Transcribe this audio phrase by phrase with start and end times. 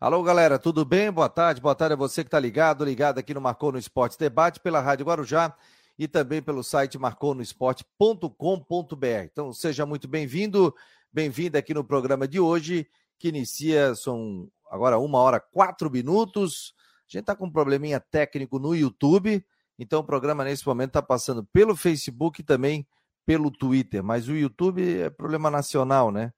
[0.00, 1.12] Alô, galera, tudo bem?
[1.12, 4.18] Boa tarde, boa tarde a você que está ligado, ligado aqui no Marcou no Esporte
[4.18, 5.54] Debate, pela Rádio Guarujá
[5.98, 9.04] e também pelo site marconosport.com.br.
[9.30, 10.74] Então, seja muito bem-vindo,
[11.12, 16.74] bem-vinda aqui no programa de hoje, que inicia, são agora uma hora, quatro minutos.
[17.00, 19.44] A gente está com um probleminha técnico no YouTube,
[19.78, 22.88] então o programa nesse momento está passando pelo Facebook e também
[23.26, 26.32] pelo Twitter, mas o YouTube é problema nacional, né?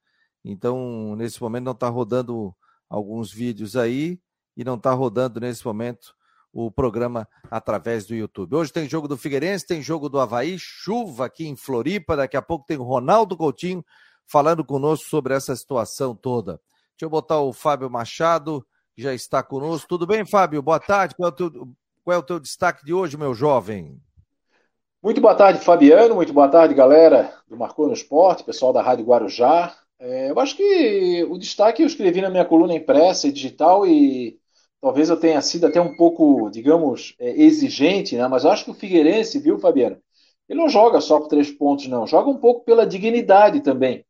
[0.45, 2.53] Então, nesse momento não está rodando
[2.93, 4.21] alguns vídeos aí
[4.55, 6.15] e não está rodando nesse momento
[6.53, 8.55] o programa através do YouTube.
[8.55, 12.43] Hoje tem jogo do Figueirense, tem jogo do Havaí, chuva aqui em Floripa, daqui a
[12.43, 13.83] pouco tem o Ronaldo Coutinho
[14.27, 16.61] falando conosco sobre essa situação toda.
[16.91, 18.65] Deixa eu botar o Fábio Machado,
[18.95, 19.89] que já está conosco.
[19.89, 20.61] Tudo bem, Fábio?
[20.61, 21.15] Boa tarde.
[21.15, 21.51] Qual é o teu,
[22.05, 23.99] qual é o teu destaque de hoje, meu jovem?
[25.03, 26.15] Muito boa tarde, Fabiano.
[26.15, 29.75] Muito boa tarde, galera do Marcou no Esporte, pessoal da Rádio Guarujá.
[30.03, 34.37] É, eu acho que o destaque eu escrevi na minha coluna impressa e digital e
[34.81, 38.27] talvez eu tenha sido até um pouco, digamos, é, exigente, né?
[38.27, 39.97] mas acho que o Figueirense, viu, Fabiano?
[40.49, 42.05] Ele não joga só por três pontos, não.
[42.05, 44.05] Joga um pouco pela dignidade também.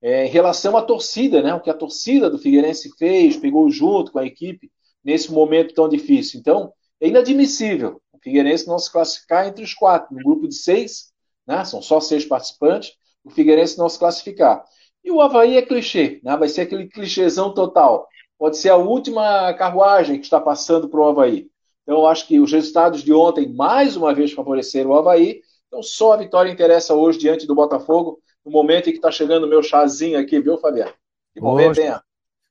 [0.00, 1.54] É, em relação à torcida, né?
[1.54, 4.70] O que a torcida do Figueirense fez, pegou junto com a equipe
[5.04, 6.40] nesse momento tão difícil.
[6.40, 11.12] Então, é inadmissível o Figueirense não se classificar entre os quatro, no grupo de seis,
[11.46, 11.64] né?
[11.64, 12.92] São só seis participantes,
[13.22, 14.64] o Figueirense não se classificar.
[15.04, 16.36] E o Havaí é clichê, né?
[16.36, 18.08] vai ser aquele clichêzão total.
[18.38, 21.46] Pode ser a última carruagem que está passando para o Havaí.
[21.82, 25.42] Então, eu acho que os resultados de ontem, mais uma vez, favoreceram o Havaí.
[25.68, 29.44] Então, só a vitória interessa hoje diante do Botafogo, no momento em que está chegando
[29.44, 30.92] o meu chazinho aqui, viu, Fabiano?
[31.34, 31.94] Que momento, hein?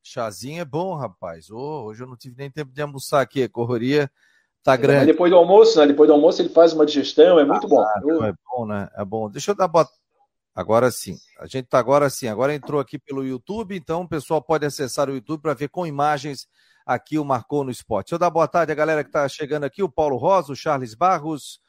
[0.03, 1.49] Chazinho é bom, rapaz.
[1.49, 4.11] Oh, hoje eu não tive nem tempo de almoçar aqui, a correria
[4.61, 4.99] tá grande.
[4.99, 5.87] Mas depois do almoço, né?
[5.87, 8.25] Depois do almoço ele faz uma digestão, é muito ah, bom.
[8.25, 8.89] É bom, né?
[8.95, 9.29] É bom.
[9.29, 9.87] Deixa eu dar boa
[10.55, 11.17] Agora sim.
[11.39, 12.27] A gente está agora sim.
[12.27, 15.85] Agora entrou aqui pelo YouTube, então o pessoal pode acessar o YouTube para ver com
[15.85, 16.47] imagens
[16.85, 18.07] aqui o Marcou no Esporte.
[18.07, 20.55] Deixa eu dar boa tarde à galera que está chegando aqui, o Paulo Rosa, o
[20.55, 21.59] Charles Barros.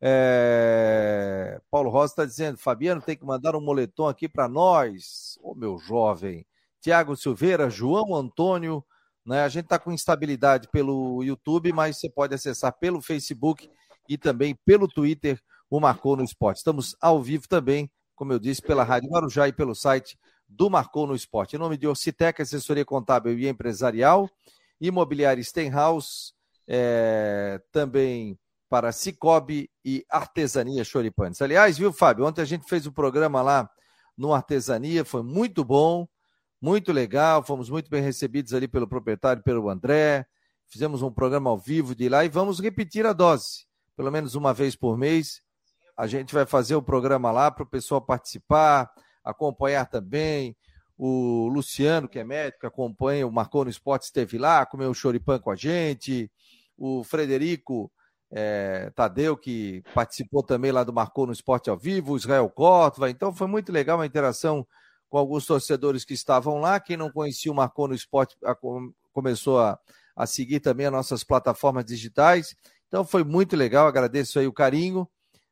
[0.00, 1.60] É...
[1.70, 5.38] Paulo Rosa está dizendo, Fabiano tem que mandar um moletom aqui para nós.
[5.42, 6.46] Ô, meu jovem.
[6.80, 8.82] Tiago Silveira, João Antônio.
[9.26, 9.42] Né?
[9.42, 13.70] A gente está com instabilidade pelo YouTube, mas você pode acessar pelo Facebook
[14.08, 16.56] e também pelo Twitter o Marcou no Esporte.
[16.56, 21.06] Estamos ao vivo também como eu disse, pela Rádio Guarujá e pelo site do Marcou
[21.06, 21.56] no Esporte.
[21.56, 24.28] Em nome de Orcitec, assessoria contábil e empresarial,
[24.78, 26.34] Imobiliária Stenhouse,
[26.68, 28.38] é, também
[28.68, 31.40] para Cicobi e Artesania Choripanes.
[31.40, 33.70] Aliás, viu, Fábio, ontem a gente fez um programa lá
[34.18, 36.06] no Artesania, foi muito bom,
[36.60, 40.26] muito legal, fomos muito bem recebidos ali pelo proprietário, pelo André,
[40.66, 43.64] fizemos um programa ao vivo de lá e vamos repetir a dose,
[43.96, 45.40] pelo menos uma vez por mês,
[45.96, 48.90] a gente vai fazer o programa lá para o pessoal participar,
[49.24, 50.56] acompanhar também.
[50.96, 55.38] O Luciano, que é médico, acompanha, o Marcou no Esporte, esteve lá, comeu o choripan
[55.38, 56.30] com a gente.
[56.76, 57.90] O Frederico
[58.30, 63.10] é, Tadeu, que participou também lá do Marcou no Esporte ao vivo, o Israel Córdova.
[63.10, 64.66] Então foi muito legal uma interação
[65.08, 66.78] com alguns torcedores que estavam lá.
[66.78, 68.54] Quem não conhecia o Marcou no Esporte a,
[69.12, 69.78] começou a,
[70.14, 72.54] a seguir também as nossas plataformas digitais.
[72.86, 75.08] Então foi muito legal, agradeço aí o carinho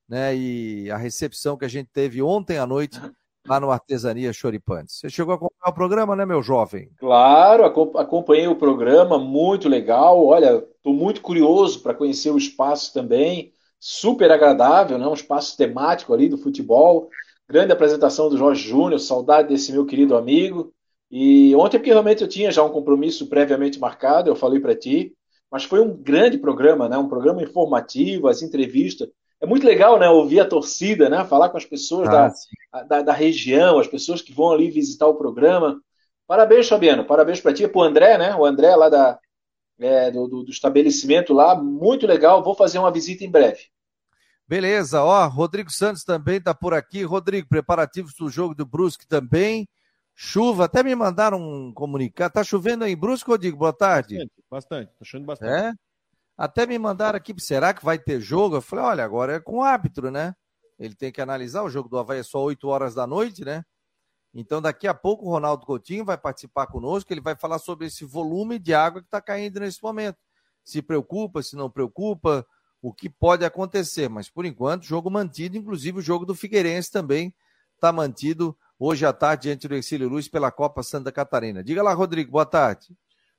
[0.09, 0.35] né?
[0.35, 2.99] E a recepção que a gente teve ontem à noite
[3.47, 4.99] lá no Artesania Choripantes.
[4.99, 6.91] Você chegou a acompanhar o programa, né, meu jovem?
[6.99, 10.25] Claro, acompanhei o programa, muito legal.
[10.25, 13.53] Olha, estou muito curioso para conhecer o espaço também.
[13.81, 15.07] Super agradável, né?
[15.07, 17.09] Um espaço temático ali do futebol.
[17.49, 20.73] Grande apresentação do Jorge Júnior, saudade desse meu querido amigo.
[21.11, 25.15] E ontem, porque realmente eu tinha já um compromisso previamente marcado, eu falei para ti,
[25.51, 26.99] mas foi um grande programa, né?
[26.99, 29.09] Um programa informativo, as entrevistas
[29.41, 30.09] é muito legal, né?
[30.09, 31.25] Ouvir a torcida, né?
[31.25, 32.33] Falar com as pessoas ah,
[32.73, 35.81] da, da, da, região, as pessoas que vão ali visitar o programa.
[36.27, 37.05] Parabéns, Fabiano.
[37.05, 38.35] Parabéns para ti, para o André, né?
[38.35, 39.19] O André lá da,
[39.79, 41.55] é, do, do, do, estabelecimento lá.
[41.55, 42.43] Muito legal.
[42.43, 43.61] Vou fazer uma visita em breve.
[44.47, 45.29] Beleza, ó.
[45.29, 47.05] Rodrigo Santos também está por aqui.
[47.05, 49.69] Rodrigo, preparativos do jogo do Brusque também.
[50.17, 52.35] Chuva, até me mandaram um comunicado.
[52.35, 53.57] Tá chovendo aí em Brusque, Rodrigo?
[53.57, 54.17] Boa tarde.
[54.17, 54.93] Bastante, bastante.
[54.99, 55.53] Tá chovendo bastante.
[55.53, 55.88] É?
[56.39, 58.55] Até me mandaram aqui, será que vai ter jogo?
[58.55, 60.37] Eu falei, olha, agora é com o árbitro, né?
[60.79, 63.65] Ele tem que analisar, o jogo do Havaí é só 8 horas da noite, né?
[64.33, 68.05] Então, daqui a pouco, o Ronaldo Coutinho vai participar conosco, ele vai falar sobre esse
[68.05, 70.19] volume de água que está caindo nesse momento.
[70.63, 72.47] Se preocupa, se não preocupa,
[72.81, 74.09] o que pode acontecer.
[74.09, 77.35] Mas, por enquanto, jogo mantido, inclusive o jogo do Figueirense também
[77.75, 81.65] está mantido hoje à tarde diante do Exílio Luz pela Copa Santa Catarina.
[81.65, 82.97] Diga lá, Rodrigo, boa tarde.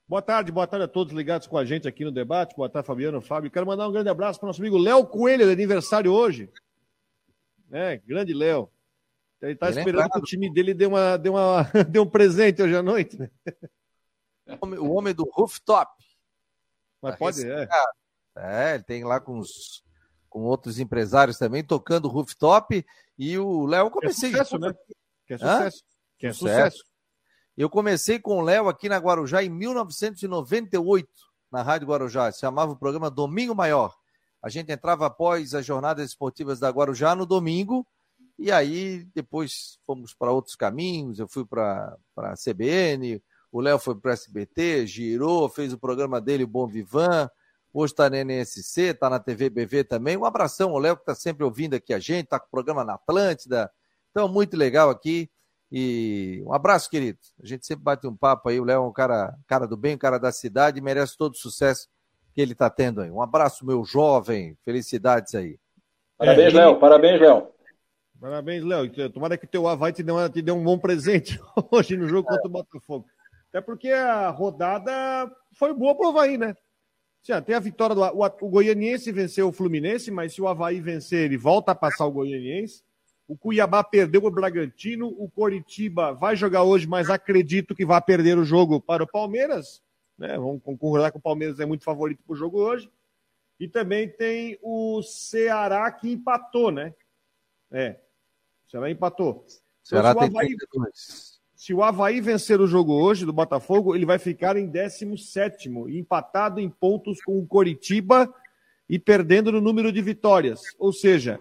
[0.09, 2.55] Boa tarde, boa tarde a todos ligados com a gente aqui no debate.
[2.55, 3.51] Boa tarde, Fabiano, Fábio.
[3.51, 6.51] Quero mandar um grande abraço para o nosso amigo Léo Coelho, de aniversário hoje.
[7.71, 8.71] É, grande Léo.
[9.39, 12.75] Ele está esperando que o time dele dê, uma, dê, uma, dê um presente hoje
[12.75, 13.29] à noite, né?
[14.81, 15.91] O homem do rooftop.
[16.99, 17.67] Mas pode, é.
[18.35, 19.83] É, ele tem lá com, os,
[20.27, 22.83] com outros empresários também tocando rooftop.
[23.15, 24.31] E o Léo, comecei.
[24.31, 24.73] Que é sucesso, né?
[25.27, 25.83] Que é sucesso.
[26.17, 26.83] Que é sucesso.
[27.59, 31.09] Eu comecei com o Léo aqui na Guarujá em 1998,
[31.51, 32.31] na Rádio Guarujá.
[32.31, 33.93] Se chamava o programa Domingo Maior.
[34.41, 37.85] A gente entrava após as jornadas esportivas da Guarujá no domingo.
[38.37, 41.19] E aí depois fomos para outros caminhos.
[41.19, 43.21] Eu fui para a CBN,
[43.51, 47.29] o Léo foi para o SBT, girou, fez o programa dele, Bom Vivan.
[47.73, 50.15] Hoje está na NSC, está na TV BV também.
[50.15, 52.85] Um abração ao Léo, que está sempre ouvindo aqui a gente, está com o programa
[52.85, 53.69] na Atlântida.
[54.11, 55.29] Então, muito legal aqui.
[55.71, 57.19] E um abraço, querido.
[57.41, 58.59] A gente sempre bate um papo aí.
[58.59, 61.37] O Léo é um cara, cara do bem, um cara da cidade, merece todo o
[61.37, 61.87] sucesso
[62.33, 63.11] que ele está tendo aí.
[63.11, 64.57] Um abraço, meu jovem.
[64.65, 65.59] Felicidades aí.
[66.17, 66.79] Parabéns, é, Léo.
[66.79, 67.47] Parabéns, Léo.
[68.19, 69.11] Parabéns, Léo.
[69.11, 71.39] Tomara que teu Havaí te dê, uma, te dê um bom presente
[71.71, 73.05] hoje no jogo contra o Botafogo.
[73.49, 76.55] Até porque a rodada foi boa pro Havaí, né?
[77.21, 80.79] Sim, tem a vitória do o, o Goianiense venceu o Fluminense, mas se o Havaí
[80.79, 82.83] vencer, ele volta a passar o Goianiense.
[83.29, 88.39] O Cuiabá perdeu o Bragantino, o Coritiba vai jogar hoje, mas acredito que vai perder
[88.39, 89.83] o jogo para o Palmeiras.
[90.17, 90.35] Né?
[90.35, 92.89] Vamos concordar que o Palmeiras é muito favorito para o jogo hoje.
[93.59, 96.91] E também tem o Ceará que empatou, né?
[97.71, 97.99] É.
[98.67, 99.45] O Ceará empatou.
[99.83, 100.57] Ceará então, tem Havaí...
[100.57, 101.39] 32.
[101.53, 106.59] Se o Havaí vencer o jogo hoje do Botafogo, ele vai ficar em 17, empatado
[106.59, 108.33] em pontos com o Coritiba
[108.89, 110.61] e perdendo no número de vitórias.
[110.79, 111.39] Ou seja,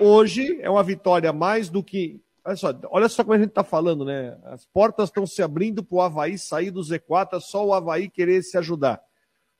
[0.00, 2.20] hoje é uma vitória mais do que.
[2.44, 4.38] Olha só, olha só como a gente está falando, né?
[4.44, 8.08] As portas estão se abrindo para o Havaí sair do Z4, é só o Havaí
[8.10, 9.00] querer se ajudar.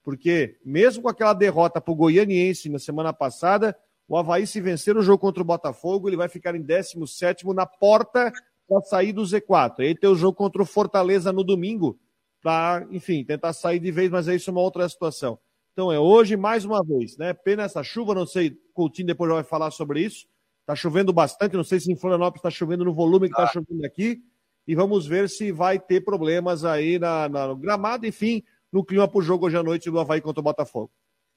[0.03, 3.75] Porque, mesmo com aquela derrota para o Goianiense na semana passada,
[4.07, 7.65] o Havaí, se vencer o jogo contra o Botafogo, ele vai ficar em 17 na
[7.65, 8.31] porta
[8.69, 9.81] para sair do Z4.
[9.81, 11.99] Aí tem o jogo contra o Fortaleza no domingo,
[12.43, 15.39] para, enfim, tentar sair de vez, mas é isso uma outra situação.
[15.75, 17.35] Então é hoje mais uma vez, né?
[17.35, 20.25] Pena essa chuva, não sei, Coutinho depois já vai falar sobre isso.
[20.61, 23.53] Está chovendo bastante, não sei se em Florianópolis está chovendo no volume que está ah.
[23.53, 24.23] chovendo aqui.
[24.69, 28.43] E vamos ver se vai ter problemas aí na, na no gramado, enfim,
[28.73, 30.93] no clima para o jogo hoje à noite do Havaí contra o Botafogo.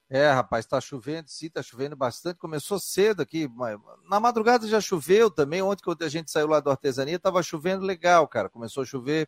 [0.10, 2.38] É, rapaz, está chovendo, sim, está chovendo bastante.
[2.38, 3.50] Começou cedo aqui,
[4.08, 5.64] na madrugada já choveu também.
[5.64, 8.50] Ontem, quando a gente saiu lá do artesania, estava chovendo legal, cara.
[8.50, 9.28] Começou a chover,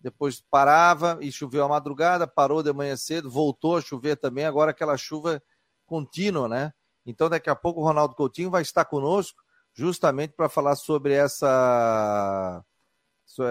[0.00, 4.44] depois parava e choveu a madrugada, parou de manhã cedo, voltou a chover também.
[4.44, 5.42] Agora aquela chuva
[5.86, 6.72] contínua, né?
[7.04, 9.42] Então, daqui a pouco o Ronaldo Coutinho vai estar conosco,
[9.72, 12.62] justamente para falar sobre essa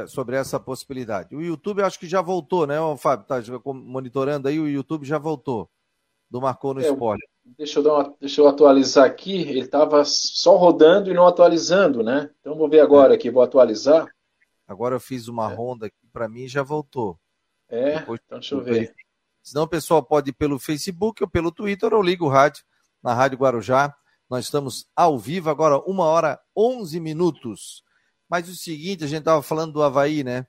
[0.07, 1.35] sobre essa possibilidade.
[1.35, 3.25] O YouTube acho que já voltou, né, Fábio?
[3.25, 5.69] Tá monitorando aí, o YouTube já voltou
[6.29, 7.25] do Marcou no é, Esporte.
[7.57, 9.41] Deixa eu, dar uma, deixa eu atualizar aqui.
[9.41, 12.29] Ele estava só rodando e não atualizando, né?
[12.41, 14.07] Então vou ver agora aqui, vou atualizar.
[14.67, 15.55] Agora eu fiz uma é.
[15.55, 17.19] ronda aqui para mim já voltou.
[17.69, 18.95] É, Depois, então deixa eu ver.
[19.43, 22.63] Senão o pessoal pode ir pelo Facebook ou pelo Twitter ou liga o rádio
[23.03, 23.95] na Rádio Guarujá.
[24.27, 27.83] Nós estamos ao vivo agora, uma hora 11 minutos.
[28.27, 30.47] Mas o seguinte, a gente estava falando do Havaí, né?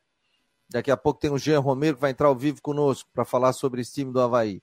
[0.71, 3.53] Daqui a pouco tem o Jean Romero que vai entrar ao vivo conosco para falar
[3.53, 4.63] sobre esse time do Havaí.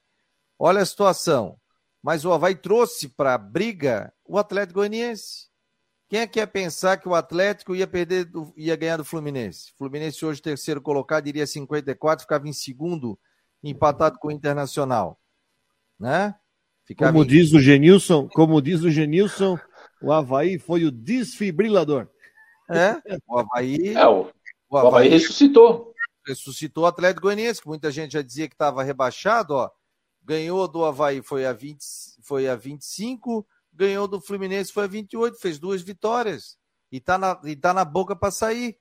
[0.58, 1.60] Olha a situação.
[2.02, 5.50] Mas o Havaí trouxe para a briga o Atlético Goianiense.
[6.08, 9.74] Quem é que ia pensar que o Atlético ia perder, do, ia ganhar do Fluminense?
[9.78, 13.18] Fluminense hoje terceiro colocado, iria 54, ficava em segundo,
[13.64, 15.20] empatado com o Internacional.
[16.00, 16.36] Né?
[16.86, 17.28] Ficava como em...
[17.28, 19.58] diz o Genilson, como diz o Genilson,
[20.02, 22.08] o Havaí foi o desfibrilador.
[22.70, 23.96] É, o Havaí.
[23.96, 24.30] É, o,
[24.70, 25.94] o Havaí, o Havaí ressuscitou.
[26.28, 29.72] Ressuscitou o Atlético Goianiense, que muita gente já dizia que estava rebaixado, ó
[30.26, 31.78] ganhou do Havaí foi a, 20,
[32.24, 33.46] foi a 25,
[33.76, 36.58] ganhou do Fluminense foi a 28, fez duas vitórias.
[36.92, 38.78] E tá na, e tá na boca para sair.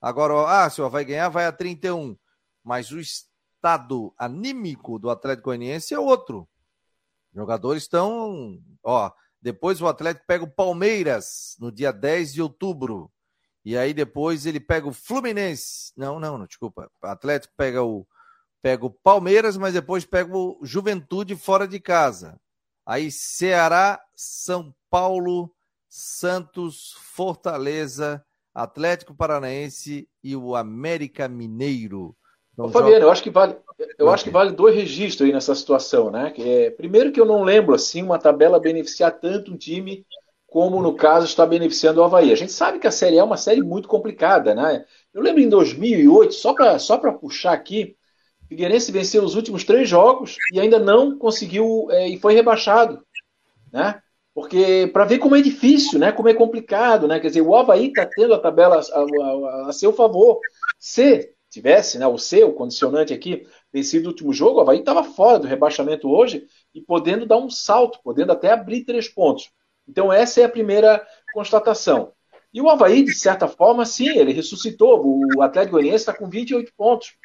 [0.00, 2.16] Agora, ah, se o Havaí ganhar, vai a 31.
[2.62, 6.48] Mas o estado anímico do Atlético Goianiense é outro.
[7.32, 8.58] Os jogadores estão.
[8.82, 9.10] Ó,
[9.40, 13.10] depois o Atlético pega o Palmeiras no dia 10 de outubro.
[13.64, 15.92] E aí depois ele pega o Fluminense.
[15.96, 16.90] Não, não, não desculpa.
[17.02, 18.06] O Atlético pega o
[18.60, 22.40] pega o Palmeiras, mas depois pega o Juventude fora de casa.
[22.86, 25.50] Aí Ceará, São Paulo,
[25.88, 28.24] Santos, Fortaleza,
[28.54, 32.16] Atlético Paranaense e o América Mineiro.
[32.52, 33.06] Então, Ô, Fabiano, joga...
[33.06, 33.56] eu acho que vale,
[33.98, 36.30] eu acho que vale dois registros aí nessa situação, né?
[36.30, 40.06] Que é, primeiro que eu não lembro assim uma tabela beneficiar tanto um time
[40.46, 42.30] como no caso está beneficiando o Havaí.
[42.30, 44.84] A gente sabe que a série é uma série muito complicada, né?
[45.12, 47.96] Eu lembro em 2008, só para só para puxar aqui,
[48.48, 53.04] Figueirense venceu os últimos três jogos e ainda não conseguiu é, e foi rebaixado,
[53.72, 54.00] né?
[54.34, 56.10] Porque para ver como é difícil, né?
[56.10, 57.20] Como é complicado, né?
[57.20, 60.40] Quer dizer, o Havaí está tendo a tabela a, a, a, seu favor.
[60.78, 62.06] Se tivesse, né?
[62.06, 66.46] O seu condicionante aqui vencido o último jogo, o Havaí estava fora do rebaixamento hoje
[66.74, 69.50] e podendo dar um salto, podendo até abrir três pontos.
[69.88, 72.12] Então, essa é a primeira constatação.
[72.52, 75.04] E o Havaí, de certa forma, sim, ele ressuscitou.
[75.36, 77.16] O Atlético Goianiense está com 28 pontos.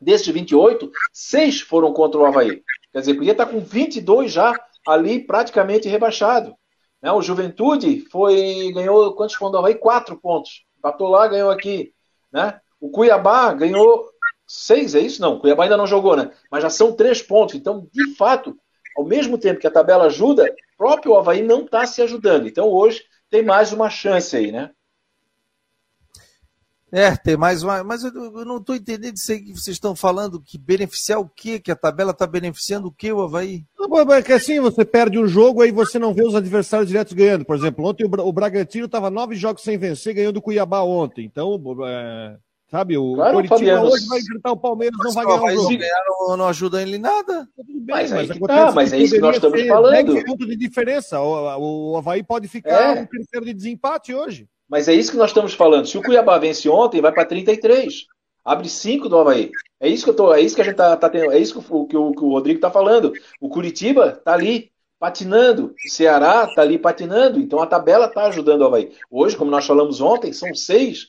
[0.00, 2.62] Desses 28, seis foram contra o Havaí.
[2.92, 4.54] Quer dizer, podia estar com 22 já
[4.86, 6.54] ali praticamente rebaixado.
[7.02, 7.12] Né?
[7.12, 9.74] O Juventude foi ganhou quantos pontos do Havaí?
[9.74, 10.64] Quatro pontos.
[10.78, 11.92] Empatou lá, ganhou aqui.
[12.32, 12.60] Né?
[12.80, 14.08] O Cuiabá ganhou
[14.46, 15.20] seis, é isso?
[15.20, 16.30] Não, o Cuiabá ainda não jogou, né?
[16.50, 17.54] Mas já são três pontos.
[17.54, 18.56] Então, de fato,
[18.96, 22.48] ao mesmo tempo que a tabela ajuda, o próprio Havaí não está se ajudando.
[22.48, 24.70] Então, hoje, tem mais uma chance aí, né?
[26.90, 27.84] É, tem mais uma.
[27.84, 31.28] Mas eu, eu não estou entendendo isso aí que vocês estão falando, que beneficiar o
[31.28, 31.58] quê?
[31.58, 33.64] Que a tabela está beneficiando o quê, o Havaí?
[34.14, 37.44] É que assim, você perde um jogo, aí você não vê os adversários diretos ganhando.
[37.44, 41.24] Por exemplo, ontem o, Bragantino estava nove jogos sem vencer, ganhando o Cuiabá ontem.
[41.24, 42.36] Então, é,
[42.70, 45.78] sabe, o claro, Coritiba hoje vai enfrentar o Palmeiras, mas não vai ganhar o jogo.
[46.28, 47.46] Não, não ajuda ele em nada.
[47.56, 50.12] Bem, mas, mas, aí, tá, mas é isso que nós estamos falando.
[50.12, 51.20] 10 pontos de diferença.
[51.20, 53.00] O, o Havaí pode ficar é.
[53.00, 54.48] um terceiro de desempate hoje.
[54.68, 55.86] Mas é isso que nós estamos falando.
[55.86, 58.06] Se o Cuiabá vence ontem, vai para 33.
[58.44, 59.50] Abre 5 do Havaí.
[59.80, 61.60] É isso que eu tô, é isso que a gente tá, tá tendo, é isso
[61.60, 63.12] que o, que o, que o Rodrigo está falando.
[63.40, 68.62] O Curitiba está ali patinando, o Ceará está ali patinando, então a tabela está ajudando
[68.62, 68.92] o Havaí.
[69.10, 71.08] Hoje, como nós falamos ontem, são seis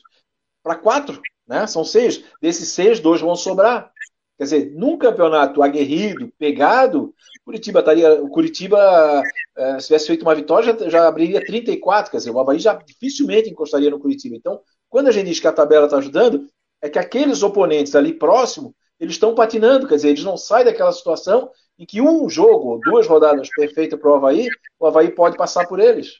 [0.62, 1.66] para quatro, né?
[1.66, 2.24] São seis.
[2.40, 3.92] Desses seis, dois vão sobrar.
[4.40, 9.22] Quer dizer, num campeonato aguerrido, pegado, Curitiba estaria, o Curitiba,
[9.54, 12.72] é, se tivesse feito uma vitória, já, já, abriria 34, quer dizer, o Havaí já
[12.72, 14.34] dificilmente encostaria no Curitiba.
[14.34, 16.48] Então, quando a gente diz que a tabela está ajudando,
[16.80, 20.92] é que aqueles oponentes ali próximo, eles estão patinando, quer dizer, eles não saem daquela
[20.92, 25.36] situação em que um jogo ou duas rodadas perfeitas para o Havaí, o Havaí pode
[25.36, 26.14] passar por eles.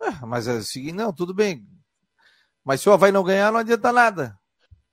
[0.00, 1.62] É, mas é o seguinte, não, tudo bem.
[2.64, 4.38] Mas se o Havaí não ganhar, não adianta nada.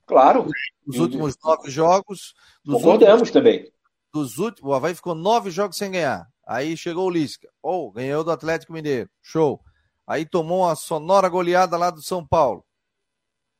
[0.06, 0.46] Claro.
[0.86, 2.34] Os últimos nove jogos.
[2.64, 3.72] Concordamos últimos, também.
[4.12, 6.28] Dos últimos, o Havaí ficou nove jogos sem ganhar.
[6.46, 7.48] Aí chegou o Lisca.
[7.62, 9.08] Ou oh, ganhou do Atlético Mineiro.
[9.22, 9.60] Show.
[10.06, 12.64] Aí tomou uma sonora goleada lá do São Paulo.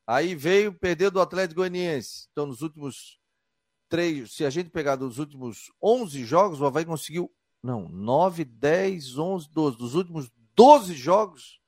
[0.06, 2.28] Aí veio, perdeu do Atlético Goianiense.
[2.30, 3.18] Então, nos últimos
[3.88, 7.32] três, se a gente pegar dos últimos 11 jogos, o Havaí conseguiu.
[7.62, 9.78] Não, 9, 10, 11, 12.
[9.78, 11.58] Dos últimos 12 jogos,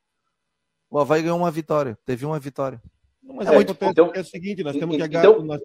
[0.90, 1.98] o Havaí ganhou uma vitória.
[2.04, 2.82] Teve uma vitória.
[3.34, 5.60] Mas é, é, então, é o seguinte, nós temos, que agarrar, então, nós,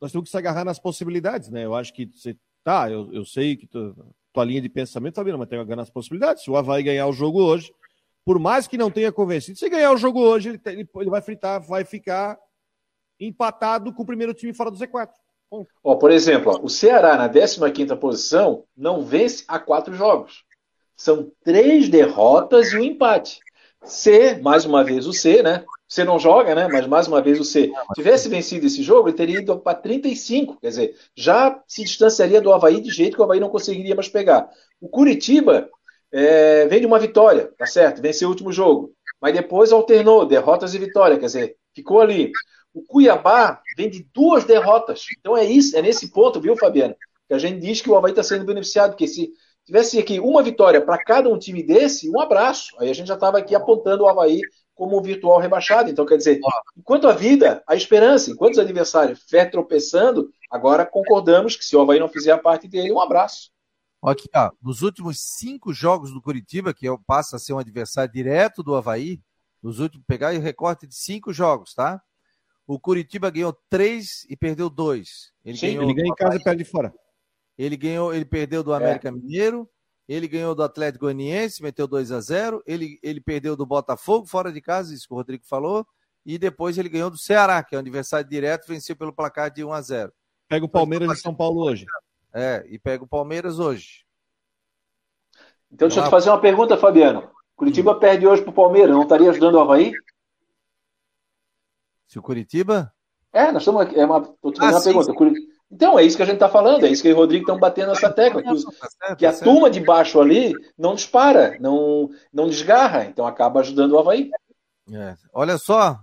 [0.00, 1.64] nós, temos que se agarrar nas possibilidades, né?
[1.64, 2.36] Eu acho que você.
[2.62, 3.94] Tá, eu, eu sei que tu,
[4.32, 6.42] tua linha de pensamento, Sabina, mas tem que agarrar nas possibilidades.
[6.42, 7.72] Se o Havaí ganhar o jogo hoje,
[8.24, 11.20] por mais que não tenha convencido, se ganhar o jogo hoje, ele, ele, ele vai
[11.20, 12.38] fritar, vai ficar
[13.20, 15.10] empatado com o primeiro time fora do Z4.
[15.82, 20.44] Ó, por exemplo, ó, o Ceará na 15 posição não vence há quatro jogos.
[20.96, 23.40] São três derrotas e um empate.
[23.82, 25.64] C, mais uma vez o C, né?
[25.88, 26.66] Você não joga, né?
[26.66, 30.58] Mas mais uma vez o C tivesse vencido esse jogo, ele teria ido para 35.
[30.60, 34.08] Quer dizer, já se distanciaria do Havaí de jeito que o Havaí não conseguiria mais
[34.08, 34.48] pegar.
[34.80, 35.68] O Curitiba
[36.10, 38.00] é, vem de uma vitória, tá certo?
[38.00, 38.92] Venceu o último jogo.
[39.20, 42.30] Mas depois alternou, derrotas e vitória, quer dizer, ficou ali.
[42.72, 45.04] O Cuiabá vem de duas derrotas.
[45.18, 46.96] Então é isso, é nesse ponto, viu, Fabiano?
[47.28, 49.32] Que a gente diz que o Havaí está sendo beneficiado, porque se
[49.64, 52.74] tivesse aqui uma vitória para cada um time desse, um abraço.
[52.78, 54.40] Aí a gente já estava aqui apontando o Havaí
[54.74, 55.88] como um virtual rebaixado.
[55.88, 56.40] Então, quer dizer,
[56.76, 61.80] enquanto a vida, a esperança, enquanto os adversários fé tropeçando, agora concordamos que se o
[61.80, 63.50] Havaí não fizer a parte dele, um abraço.
[64.02, 68.12] Aqui, ó, nos últimos cinco jogos do Curitiba, que é passa a ser um adversário
[68.12, 69.20] direto do Havaí,
[69.62, 72.02] nos últimos, pegar o recorte de cinco jogos, tá?
[72.66, 75.32] O Curitiba ganhou três e perdeu dois.
[75.44, 76.92] Ele, Sim, ganhou ele ganha em casa e perde fora.
[77.56, 79.10] Ele ganhou, ele perdeu do América é.
[79.10, 79.68] Mineiro,
[80.08, 84.52] ele ganhou do Atlético Goianiense, meteu 2 a 0 ele, ele perdeu do Botafogo fora
[84.52, 85.86] de casa, isso que o Rodrigo falou,
[86.24, 89.64] e depois ele ganhou do Ceará, que é um adversário direto, venceu pelo placar de
[89.64, 90.12] 1 a 0
[90.48, 91.86] Pega o Palmeiras de São Paulo hoje.
[92.32, 94.04] É, e pega o Palmeiras hoje.
[95.70, 97.30] Então, deixa eu te fazer uma pergunta, Fabiano.
[97.56, 97.98] Curitiba hum.
[97.98, 99.92] perde hoje pro Palmeiras, não estaria ajudando o Havaí?
[102.06, 102.92] Se o Curitiba?
[103.32, 103.98] É, nós estamos aqui.
[103.98, 105.12] É uma, tô te ah, uma sim, pergunta.
[105.12, 105.53] Sim.
[105.74, 107.88] Então, é isso que a gente está falando, é isso que o Rodrigo estão batendo
[107.88, 108.40] nessa tecla.
[108.40, 113.26] Que, os, tá que a turma de baixo ali não dispara, não, não desgarra, então
[113.26, 114.30] acaba ajudando o Havaí.
[114.92, 115.16] É.
[115.32, 115.98] Olha só,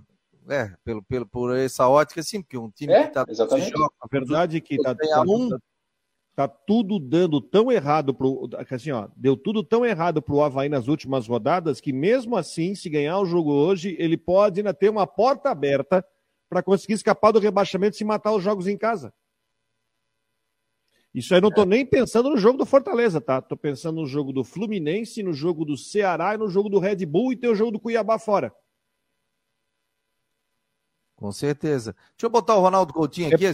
[0.50, 3.22] é, pelo, pelo, por essa ótica, sim, porque um time é, que está.
[4.02, 5.24] A verdade é que está tá, tá,
[6.36, 8.50] tá, tudo dando tão errado pro.
[8.70, 12.76] Assim, ó, deu tudo tão errado para o Havaí nas últimas rodadas que, mesmo assim,
[12.76, 16.06] se ganhar o jogo hoje, ele pode ainda ter uma porta aberta
[16.50, 19.14] para conseguir escapar do rebaixamento se matar os jogos em casa.
[21.14, 23.40] Isso aí não estou nem pensando no jogo do Fortaleza, tá?
[23.40, 27.06] Estou pensando no jogo do Fluminense, no jogo do Ceará e no jogo do Red
[27.06, 28.54] Bull e tem o jogo do Cuiabá fora.
[31.22, 31.94] Com certeza.
[32.12, 33.46] Deixa eu botar o Ronaldo Coutinho aqui.
[33.46, 33.52] É,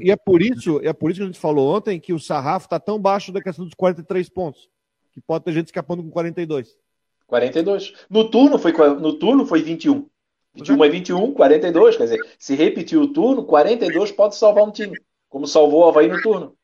[0.00, 2.66] e é por, isso, é por isso que a gente falou ontem que o sarrafo
[2.66, 4.70] está tão baixo da questão dos 43 pontos.
[5.12, 6.78] Que pode ter gente escapando com 42.
[7.26, 7.92] 42.
[8.08, 10.08] No turno foi, no turno foi 21.
[10.54, 11.96] 21 é 21, 42.
[11.96, 14.96] Quer dizer, se repetir o turno, 42 pode salvar um time.
[15.28, 16.56] Como salvou o Havaí no turno.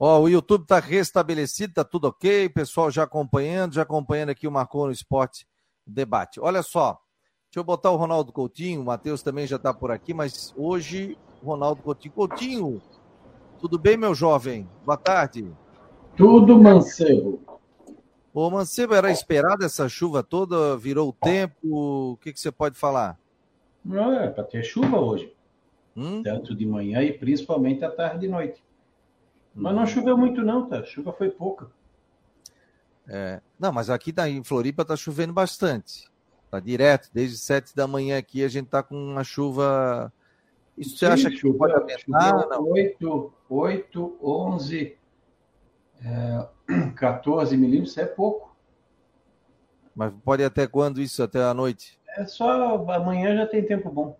[0.00, 2.48] Ó, o YouTube está restabelecido, está tudo ok.
[2.50, 5.44] Pessoal já acompanhando, já acompanhando aqui o Marcou no Esporte
[5.84, 6.38] Debate.
[6.38, 7.00] Olha só,
[7.50, 8.80] deixa eu botar o Ronaldo Coutinho.
[8.80, 12.14] O Matheus também já está por aqui, mas hoje, Ronaldo Coutinho.
[12.14, 12.82] Coutinho,
[13.58, 14.68] tudo bem, meu jovem?
[14.84, 15.50] Boa tarde.
[16.16, 17.40] Tudo, Mancebo.
[18.32, 20.76] Ô, Mancebo, era esperada essa chuva toda?
[20.76, 21.56] Virou o tempo?
[22.12, 23.18] O que, que você pode falar?
[23.84, 25.32] Não, é para ter chuva hoje.
[25.96, 26.22] Hum?
[26.22, 28.62] Tanto de manhã e principalmente à tarde e noite.
[29.54, 30.80] Mas não choveu muito, não, tá?
[30.80, 31.70] A chuva foi pouca.
[33.08, 36.08] É, não, mas aqui tá, em Floripa tá chovendo bastante.
[36.50, 40.12] Tá direto, desde sete da manhã aqui a gente tá com uma chuva.
[40.76, 42.48] Isso Sim, você acha que pode aumentar?
[42.48, 42.70] Não?
[42.70, 44.98] 8, 8, 11,
[46.04, 46.48] é,
[46.96, 48.56] 14 milímetros é pouco.
[49.94, 51.22] Mas pode ir até quando isso?
[51.22, 51.98] Até a noite?
[52.16, 54.16] É só amanhã já tem tempo bom.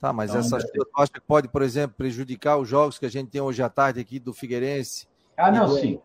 [0.00, 3.10] Tá, mas então, essa chuva, acha que pode, por exemplo, prejudicar os jogos que a
[3.10, 5.08] gente tem hoje à tarde aqui do Figueirense?
[5.36, 5.76] Ah, não, do...
[5.76, 6.00] sim.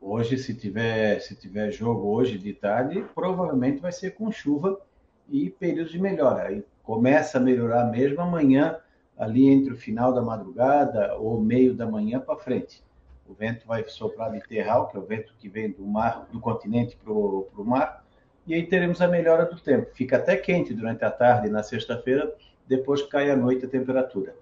[0.00, 4.80] Hoje, se tiver, se tiver jogo hoje de tarde, provavelmente vai ser com chuva
[5.28, 6.48] e períodos de melhora.
[6.48, 8.78] Aí começa a melhorar mesmo amanhã,
[9.16, 12.82] ali entre o final da madrugada ou meio da manhã para frente.
[13.28, 16.40] O vento vai soprar de terral, que é o vento que vem do mar, do
[16.40, 18.04] continente para o mar,
[18.46, 19.94] e aí teremos a melhora do tempo.
[19.94, 22.34] Fica até quente durante a tarde na sexta-feira,
[22.66, 24.34] depois cai à noite a temperatura.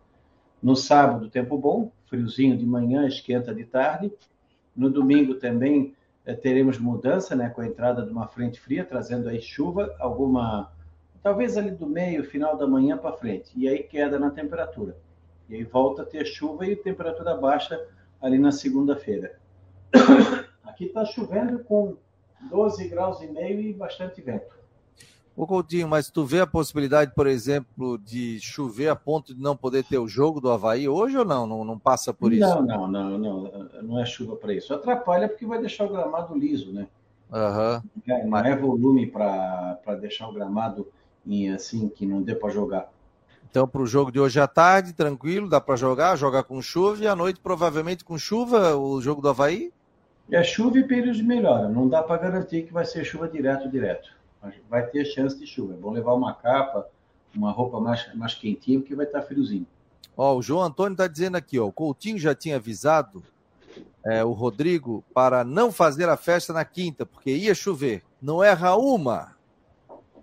[0.63, 4.13] No sábado, tempo bom, friozinho de manhã, esquenta de tarde.
[4.75, 5.95] No domingo também
[6.27, 10.73] eh, teremos mudança, né, com a entrada de uma frente fria, trazendo aí chuva, alguma,
[11.23, 14.97] talvez ali do meio, final da manhã para frente, e aí queda na temperatura.
[15.49, 17.83] E aí volta a ter chuva e temperatura baixa
[18.21, 19.39] ali na segunda-feira.
[20.65, 21.97] Aqui está chovendo com
[22.51, 24.59] 12 graus e meio e bastante vento.
[25.39, 29.57] Ô Coutinho, mas tu vê a possibilidade, por exemplo, de chover a ponto de não
[29.57, 31.47] poder ter o jogo do Havaí hoje ou não?
[31.47, 32.41] Não, não passa por isso?
[32.41, 34.75] Não, não, não, não, não é chuva para isso.
[34.75, 36.89] Atrapalha porque vai deixar o gramado liso, né?
[37.31, 38.29] Uhum.
[38.29, 40.89] Não é volume para deixar o gramado
[41.25, 42.91] em, assim que não dê para jogar.
[43.49, 47.05] Então, para o jogo de hoje à tarde, tranquilo, dá para jogar, jogar com chuva
[47.05, 49.73] e à noite, provavelmente com chuva, o jogo do Havaí?
[50.33, 51.69] É chuva e períodos de melhora.
[51.69, 54.18] Não dá para garantir que vai ser chuva direto, direto
[54.69, 55.75] vai ter chance de chuva.
[55.75, 56.89] É bom levar uma capa,
[57.35, 59.67] uma roupa mais, mais quentinha, porque vai estar friozinho.
[60.17, 63.23] Ó, o João Antônio está dizendo aqui, ó, o Coutinho já tinha avisado
[64.05, 68.03] é, o Rodrigo para não fazer a festa na quinta, porque ia chover.
[68.21, 69.37] Não erra uma.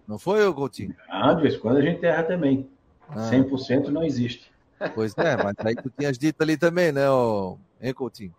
[0.08, 0.95] Não foi, o Coutinho?
[1.10, 2.69] Ah, de vez em quando a gente erra também.
[3.10, 3.30] Ah.
[3.32, 4.51] 100% não existe.
[4.93, 8.34] Pois é, mas aí tu tinhas dito ali também, né, ó, hein, Coutinho?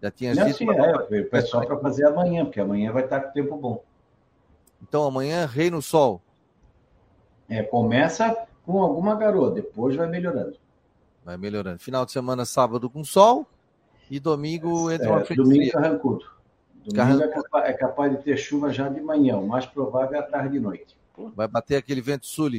[0.00, 0.58] Já tinhas não, dito.
[0.58, 3.82] Sim, é, é só para fazer amanhã, porque amanhã vai estar com tempo bom.
[4.82, 6.20] Então amanhã, Rei no Sol.
[7.48, 10.56] É, começa com alguma garoa, depois vai melhorando.
[11.24, 11.78] Vai melhorando.
[11.78, 13.46] Final de semana, sábado com sol
[14.10, 16.24] e domingo entra é, uma frente Domingo carrancudo.
[16.84, 17.38] Domingo carrancudo.
[17.38, 20.22] É, capaz, é, capaz, de ter chuva já de manhã, o mais provável é a
[20.22, 20.96] tarde e noite.
[21.34, 22.50] Vai bater aquele vento sul.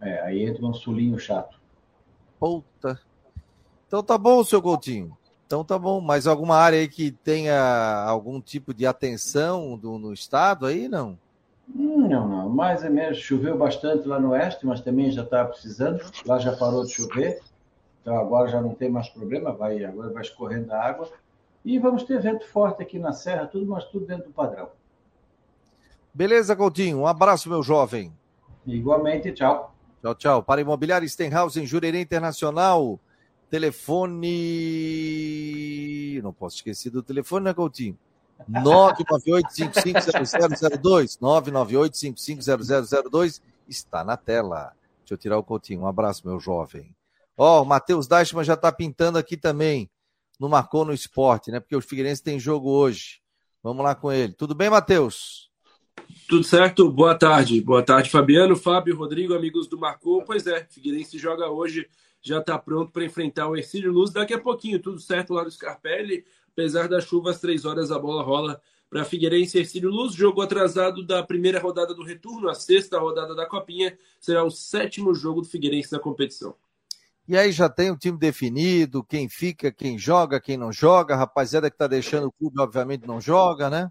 [0.00, 1.58] É, aí entra um sulinho chato.
[2.38, 3.00] Puta.
[3.86, 5.16] Então tá bom, seu Coutinho.
[5.46, 6.00] Então tá bom.
[6.00, 11.18] Mais alguma área aí que tenha algum tipo de atenção do, no estado aí, não?
[12.10, 12.48] Não, não.
[12.48, 16.00] Mais ou menos choveu bastante lá no oeste, mas também já estava precisando.
[16.26, 17.40] Lá já parou de chover.
[18.02, 21.08] Então agora já não tem mais problema, vai, agora vai escorrendo a água.
[21.64, 24.70] E vamos ter vento forte aqui na Serra, tudo, mas tudo dentro do padrão.
[26.12, 26.98] Beleza, Coutinho.
[26.98, 28.12] Um abraço, meu jovem.
[28.66, 29.72] Igualmente, tchau.
[30.02, 30.42] Tchau, tchau.
[30.42, 32.98] Para Imobiliário Stenhouse em Jurerê Internacional.
[33.48, 34.30] Telefone.
[36.24, 37.96] Não posso esquecer do telefone, né, Coutinho?
[38.48, 41.18] 998-550002.
[41.20, 44.72] 998-550002 está na tela.
[45.00, 45.82] Deixa eu tirar o Coutinho.
[45.82, 46.94] Um abraço, meu jovem.
[47.36, 49.90] Ó, oh, o Matheus Deichmann já está pintando aqui também.
[50.38, 51.60] No Marcou no Esporte, né?
[51.60, 53.20] Porque o Figueirense tem jogo hoje.
[53.62, 54.32] Vamos lá com ele.
[54.32, 55.50] Tudo bem, Matheus?
[56.28, 56.90] Tudo certo?
[56.90, 57.60] Boa tarde.
[57.60, 60.22] Boa tarde, Fabiano, Fábio, Rodrigo, amigos do Marcou.
[60.24, 61.86] Pois é, Figueirense joga hoje,
[62.22, 64.80] já está pronto para enfrentar o Ercílio Luz daqui a pouquinho.
[64.80, 66.24] Tudo certo lá no Scarpelli.
[66.60, 70.12] Apesar da chuva, às três horas a bola rola para Figueirense e Ercílio Luz.
[70.12, 73.96] Jogo atrasado da primeira rodada do retorno, a sexta rodada da Copinha.
[74.20, 76.54] Será o sétimo jogo do Figueirense na competição.
[77.26, 81.14] E aí já tem o time definido, quem fica, quem joga, quem não joga.
[81.14, 83.90] A rapaziada que está deixando o clube, obviamente, não joga, né?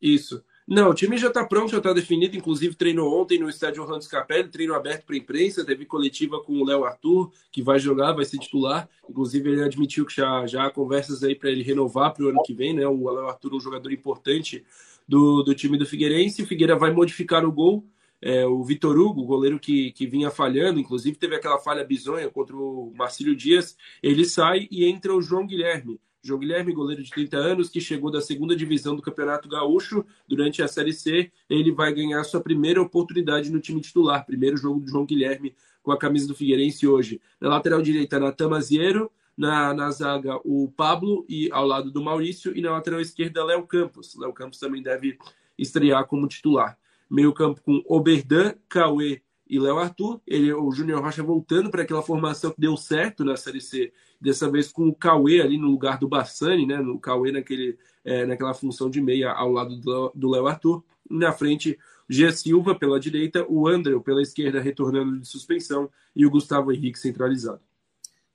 [0.00, 0.44] Isso.
[0.68, 2.36] Não, o time já está pronto, já está definido.
[2.36, 5.64] Inclusive, treinou ontem no estádio Orlando Scarpelli, treino aberto para a imprensa.
[5.64, 8.88] Teve coletiva com o Léo Arthur, que vai jogar, vai ser titular.
[9.08, 12.42] Inclusive, ele admitiu que já, já há conversas aí para ele renovar para o ano
[12.42, 12.84] que vem, né?
[12.84, 14.64] O Léo Arthur, um jogador importante
[15.06, 16.42] do, do time do Figueirense.
[16.42, 17.86] O Figueira vai modificar o gol.
[18.20, 22.56] É, o Vitor Hugo, goleiro que, que vinha falhando, inclusive teve aquela falha bizonha contra
[22.56, 26.00] o Marcílio Dias, ele sai e entra o João Guilherme.
[26.26, 30.62] João Guilherme, goleiro de 30 anos, que chegou da segunda divisão do Campeonato Gaúcho durante
[30.62, 34.24] a Série C, ele vai ganhar sua primeira oportunidade no time titular.
[34.26, 37.20] Primeiro jogo do João Guilherme com a camisa do Figueirense hoje.
[37.40, 42.56] Na lateral direita, Natan Maziero, na, na zaga o Pablo e ao lado do Maurício,
[42.56, 44.16] e na lateral esquerda, Léo Campos.
[44.16, 45.18] Léo Campos também deve
[45.58, 46.76] estrear como titular.
[47.08, 50.20] Meio campo com Oberdan, Cauê e Léo Arthur.
[50.26, 54.50] Ele, o Júnior Rocha voltando para aquela formação que deu certo na Série C, dessa
[54.50, 56.78] vez com o Cauê ali no lugar do Bassani, né?
[56.78, 59.76] No Cauê naquele, é, naquela função de meia ao lado
[60.14, 60.84] do Léo Arthur.
[61.08, 66.30] Na frente, Gia Silva pela direita, o André pela esquerda retornando de suspensão e o
[66.30, 67.60] Gustavo Henrique centralizado.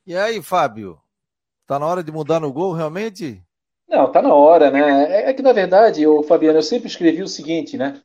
[0.06, 1.00] E aí, Fábio?
[1.66, 3.42] Tá na hora de mudar no gol, realmente?
[3.88, 5.06] Não, tá na hora, né?
[5.12, 8.02] É, é que, na verdade, o Fabiano, eu sempre escrevi o seguinte, né?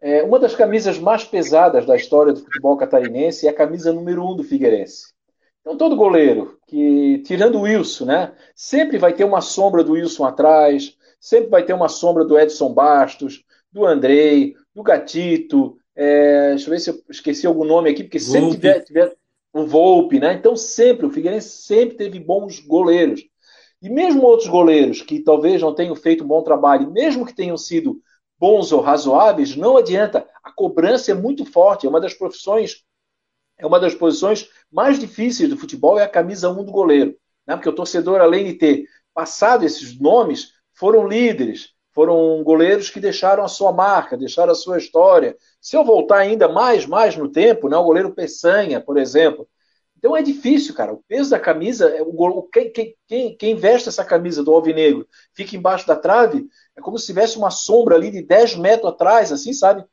[0.00, 4.24] É, uma das camisas mais pesadas da história do futebol catarinense é a camisa número
[4.24, 5.12] um do Figueirense.
[5.68, 10.24] Então, todo goleiro, que tirando o Wilson, né, sempre vai ter uma sombra do Wilson
[10.24, 16.68] atrás, sempre vai ter uma sombra do Edson Bastos, do Andrei, do Gatito, é, deixa
[16.68, 19.16] eu ver se eu esqueci algum nome aqui, porque sempre tiver, tiver
[19.52, 20.32] o Volpe, né?
[20.32, 23.22] Então, sempre, o Figueirense sempre teve bons goleiros.
[23.82, 27.58] E mesmo outros goleiros que talvez não tenham feito um bom trabalho, mesmo que tenham
[27.58, 28.00] sido
[28.38, 30.26] bons ou razoáveis, não adianta.
[30.42, 32.84] A cobrança é muito forte, é uma das profissões,
[33.58, 37.16] é uma das posições mais difíceis do futebol, é a camisa 1 do goleiro.
[37.46, 37.56] Né?
[37.56, 43.44] Porque o torcedor, além de ter passado esses nomes, foram líderes, foram goleiros que deixaram
[43.44, 45.36] a sua marca, deixaram a sua história.
[45.60, 49.48] Se eu voltar ainda mais, mais no tempo, né, o goleiro Peçanha, por exemplo.
[49.96, 50.92] Então é difícil, cara.
[50.92, 55.56] O peso da camisa, é o, quem, quem, quem veste essa camisa do Alvinegro fica
[55.56, 59.52] embaixo da trave, é como se tivesse uma sombra ali de 10 metros atrás, assim,
[59.52, 59.84] sabe?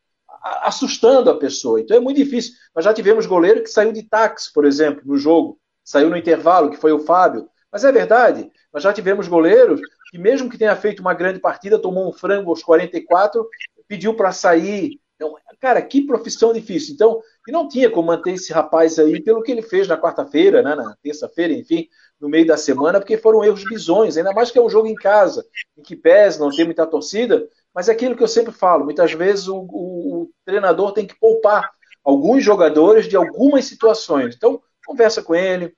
[0.62, 1.80] Assustando a pessoa.
[1.80, 2.54] Então é muito difícil.
[2.76, 5.60] Nós já tivemos goleiro que saiu de táxi, por exemplo, no jogo.
[5.84, 7.50] Saiu no intervalo, que foi o Fábio.
[7.72, 8.52] Mas é verdade.
[8.72, 9.82] Nós já tivemos goleiros
[10.12, 13.48] que, mesmo que tenha feito uma grande partida, tomou um frango aos 44,
[13.88, 15.00] pediu para sair.
[15.16, 16.94] Então, cara, que profissão difícil.
[16.94, 20.62] Então, e não tinha como manter esse rapaz aí pelo que ele fez na quarta-feira,
[20.62, 21.88] né, na terça-feira, enfim
[22.20, 24.96] no meio da semana, porque foram erros bizonhos, ainda mais que é um jogo em
[24.96, 25.46] casa,
[25.78, 29.12] em que pés, não tem muita torcida, mas é aquilo que eu sempre falo, muitas
[29.12, 31.70] vezes o, o, o treinador tem que poupar
[32.02, 34.34] alguns jogadores de algumas situações.
[34.34, 35.76] Então, conversa com ele,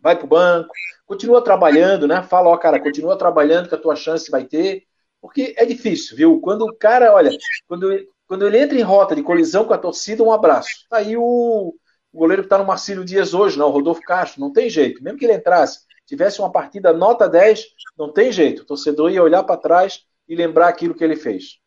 [0.00, 0.74] vai para o banco,
[1.06, 2.20] continua trabalhando, né?
[2.24, 4.82] Fala, ó, cara, continua trabalhando que a tua chance vai ter,
[5.20, 6.40] porque é difícil, viu?
[6.40, 7.30] Quando o cara, olha,
[7.68, 7.88] quando,
[8.26, 10.84] quando ele entra em rota de colisão com a torcida, um abraço.
[10.90, 11.74] Tá aí o,
[12.12, 15.00] o goleiro que está no Marcílio Dias hoje, não, Rodolfo Castro, não tem jeito.
[15.00, 17.64] Mesmo que ele entrasse, tivesse uma partida nota 10,
[17.96, 18.62] não tem jeito.
[18.62, 21.58] O torcedor ia olhar para trás e lembrar aquilo que ele fez.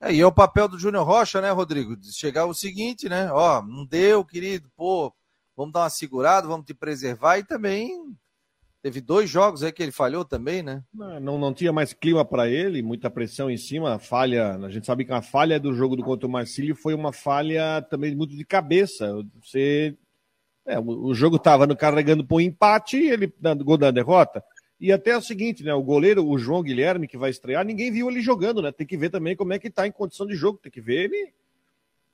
[0.00, 1.96] É, e é o papel do Júnior Rocha, né, Rodrigo?
[1.96, 3.30] De chegar o seguinte, né?
[3.32, 5.12] Ó, não deu, querido, pô,
[5.56, 8.16] vamos dar uma segurada, vamos te preservar e também
[8.80, 10.84] Teve dois jogos aí que ele falhou também, né?
[10.94, 14.54] Não, não, não tinha mais clima para ele, muita pressão em cima, falha.
[14.54, 17.82] A gente sabe que a falha do jogo do contra o Marcílio foi uma falha
[17.90, 19.12] também muito de cabeça.
[19.42, 19.96] Você.
[20.64, 24.44] É, o, jogo estava carregando para o empate e ele dando gol da derrota.
[24.80, 25.74] E até é o seguinte, né?
[25.74, 28.70] O goleiro, o João Guilherme, que vai estrear, ninguém viu ele jogando, né?
[28.70, 31.04] Tem que ver também como é que tá em condição de jogo, tem que ver
[31.04, 31.32] ele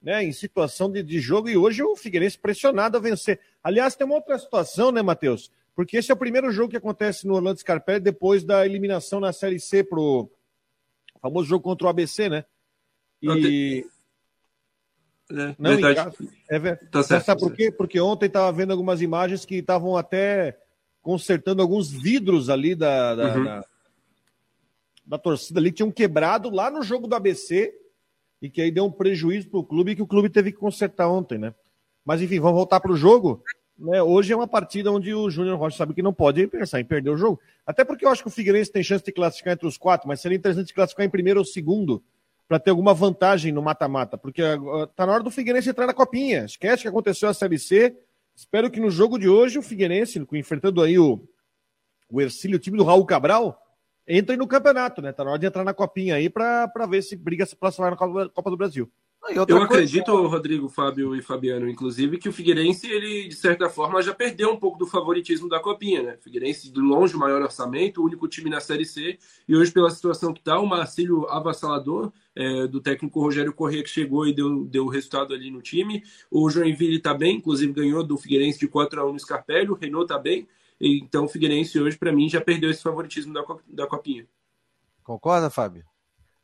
[0.05, 1.49] né, em situação de, de jogo.
[1.49, 3.41] E hoje o Figueirense pressionado a vencer.
[3.63, 5.51] Aliás, tem uma outra situação, né, Matheus?
[5.75, 9.33] Porque esse é o primeiro jogo que acontece no Orlando Scarpelli depois da eliminação na
[9.33, 10.31] Série C pro
[11.23, 12.45] famoso jogo contra o ABC, né?
[13.23, 13.87] E...
[15.31, 16.17] É, não, verdade.
[16.51, 16.91] É verdade.
[16.91, 17.73] Tá certo, sabe tá por quê?
[17.73, 20.59] Porque ontem estava vendo algumas imagens que estavam até
[21.05, 23.45] consertando alguns vidros ali da, da, uhum.
[23.45, 23.65] da,
[25.07, 27.73] da, torcida ali, que tinham quebrado lá no jogo do ABC
[28.41, 31.09] e que aí deu um prejuízo para o clube que o clube teve que consertar
[31.09, 31.55] ontem, né?
[32.05, 33.45] Mas enfim, vamos voltar para o jogo.
[33.79, 36.85] Né, hoje é uma partida onde o Júnior Rocha sabe que não pode pensar em
[36.85, 37.39] perder o jogo.
[37.67, 40.21] Até porque eu acho que o Figueirense tem chance de classificar entre os quatro, mas
[40.21, 42.03] seria interessante classificar em primeiro ou segundo
[42.49, 44.43] para ter alguma vantagem no mata-mata, porque
[44.95, 46.45] tá na hora do Figueirense entrar na copinha.
[46.45, 47.95] Esquece que aconteceu a Série C.
[48.35, 51.21] Espero que no jogo de hoje o Figueirense, enfrentando aí o,
[52.11, 53.61] o Ercílio, o time do Raul Cabral,
[54.07, 55.13] entre no campeonato, né?
[55.13, 57.97] Tá na hora de entrar na copinha aí para ver se briga se classificar na
[58.29, 58.91] Copa do Brasil.
[59.29, 60.29] Eu acredito, coisa...
[60.29, 64.57] Rodrigo, Fábio e Fabiano, inclusive, que o Figueirense, ele, de certa forma, já perdeu um
[64.57, 66.19] pouco do favoritismo da Copinha, né?
[66.21, 69.89] Figueirense, de longe, o maior orçamento, o único time na Série C, e hoje, pela
[69.89, 74.65] situação que está, o Marcílio avassalador, é, do técnico Rogério Corrêa, que chegou e deu,
[74.65, 76.03] deu resultado ali no time.
[76.31, 79.75] O Joinville está bem, inclusive ganhou do Figueirense de 4 a 1 no Scarpelli, o
[79.75, 80.47] Renault está bem,
[80.81, 84.27] então o Figueirense hoje, para mim, já perdeu esse favoritismo da, da Copinha.
[85.03, 85.85] Concorda, Fábio?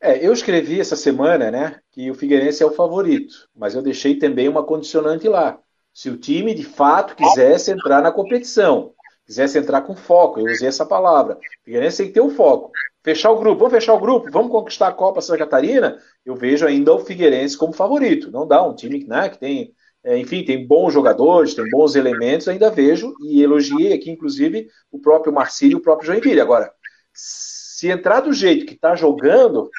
[0.03, 4.17] É, eu escrevi essa semana, né, que o Figueirense é o favorito, mas eu deixei
[4.19, 5.59] também uma condicionante lá.
[5.93, 8.95] Se o time de fato quisesse entrar na competição,
[9.27, 11.35] quisesse entrar com foco, eu usei essa palavra.
[11.35, 12.71] O Figueirense tem que ter o um foco.
[13.03, 15.99] Fechar o grupo, vamos fechar o grupo, vamos conquistar a Copa Santa Catarina.
[16.25, 18.31] Eu vejo ainda o Figueirense como favorito.
[18.31, 22.49] Não dá um time né, que tem, é, enfim, tem bons jogadores, tem bons elementos.
[22.49, 26.41] Ainda vejo e elogiei aqui, inclusive, o próprio Marcílio e o próprio Joinville.
[26.41, 26.73] Agora,
[27.13, 29.71] se entrar do jeito que está jogando,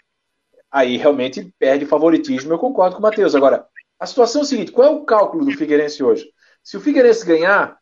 [0.71, 2.53] aí realmente perde favoritismo.
[2.53, 3.35] Eu concordo com o Matheus.
[3.35, 3.67] Agora,
[3.99, 6.31] a situação é a seguinte: qual é o cálculo do Figueirense hoje?
[6.63, 7.77] Se o Figueirense ganhar,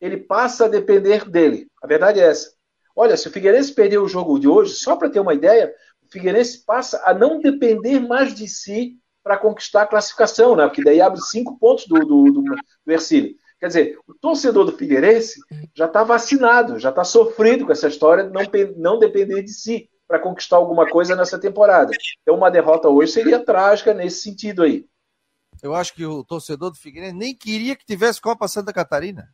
[0.00, 1.68] ele passa a depender dele.
[1.82, 2.52] A verdade é essa.
[2.94, 6.12] Olha, se o Figueirense perder o jogo de hoje, só para ter uma ideia, o
[6.12, 10.66] Figueirense passa a não depender mais de si para conquistar a classificação, né?
[10.66, 12.42] Porque daí abre cinco pontos do, do, do,
[12.86, 13.34] do Ercílio.
[13.60, 15.40] Quer dizer, o torcedor do Figueirense
[15.74, 18.42] já está vacinado, já está sofrido com essa história de não,
[18.76, 21.92] não depender de si para conquistar alguma coisa nessa temporada.
[22.22, 24.88] Então, uma derrota hoje seria trágica nesse sentido aí.
[25.62, 29.28] Eu acho que o torcedor do Figueirense nem queria que tivesse Copa Santa Catarina.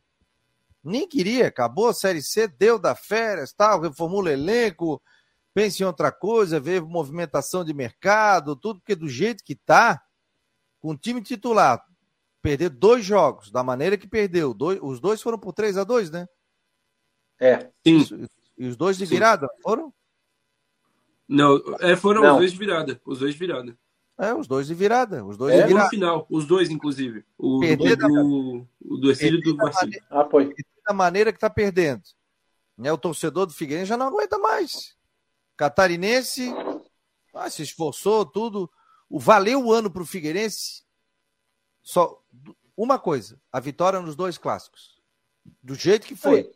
[0.83, 1.47] Nem queria.
[1.47, 5.01] Acabou a Série C, deu da férias, tal, reformula elenco,
[5.53, 10.03] pensa em outra coisa, vê movimentação de mercado, tudo, porque do jeito que tá,
[10.81, 11.83] com o time titular,
[12.41, 16.11] perder dois jogos, da maneira que perdeu, dois, os dois foram por 3 a 2
[16.11, 16.27] né?
[17.39, 17.69] É.
[17.85, 18.27] Sim.
[18.57, 19.61] E os dois de virada, Sim.
[19.63, 19.93] foram?
[21.27, 22.33] Não, é, foram Não.
[22.33, 23.01] os dois de virada.
[23.05, 23.77] Os dois de virada.
[24.17, 25.25] É, os dois de virada.
[25.25, 25.83] Os dois é, de virada.
[25.85, 27.25] no final, os dois, inclusive.
[27.37, 28.07] O Perder do, da...
[28.07, 28.67] do,
[29.01, 30.01] do Ercílio do Marcílio.
[30.09, 30.53] Ah, foi.
[30.85, 32.03] Da maneira que tá perdendo.
[32.77, 34.95] Né, o torcedor do Figueirense já não aguenta mais.
[35.55, 36.53] Catarinense
[37.33, 38.69] ah, se esforçou, tudo.
[39.09, 40.83] O valeu o ano pro Figueirense.
[41.81, 42.21] Só
[42.75, 45.01] uma coisa: a vitória nos dois clássicos.
[45.61, 46.51] Do jeito que foi.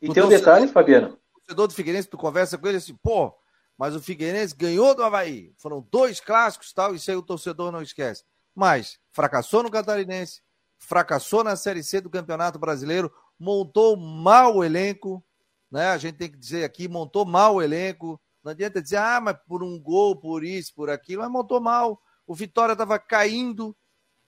[0.00, 1.18] E o tem um detalhe, Fabiano.
[1.34, 3.34] O torcedor do Figueirense, tu conversa com ele assim, pô,
[3.78, 5.52] mas o Figueirense ganhou do Havaí.
[5.58, 8.24] Foram dois clássicos tal, isso aí o torcedor não esquece.
[8.54, 10.40] Mas fracassou no Catarinense,
[10.78, 15.22] fracassou na Série C do Campeonato Brasileiro, montou mal o elenco,
[15.70, 15.88] né?
[15.88, 18.20] A gente tem que dizer aqui, montou mal o elenco.
[18.42, 22.00] Não adianta dizer, ah, mas por um gol, por isso, por aquilo, mas montou mal.
[22.26, 23.76] O Vitória estava caindo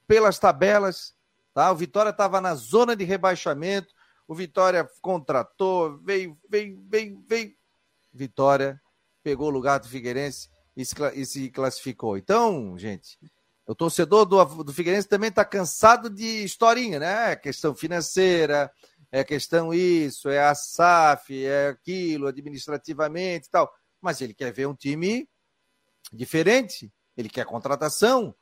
[0.07, 1.15] pelas tabelas,
[1.55, 1.73] tá?
[1.73, 3.95] O Vitória estava na zona de rebaixamento.
[4.27, 7.57] O Vitória contratou, veio, veio, veio, veio.
[8.13, 8.81] Vitória
[9.23, 10.85] pegou o lugar do Figueirense e
[11.25, 12.17] se, classificou.
[12.17, 13.19] Então, gente,
[13.67, 17.33] o torcedor do, do Figueirense também está cansado de historinha, né?
[17.33, 18.71] É questão financeira,
[19.11, 23.73] é questão isso, é a SAF, é aquilo, administrativamente e tal.
[24.01, 25.29] Mas ele quer ver um time
[26.13, 28.35] diferente, ele quer contratação.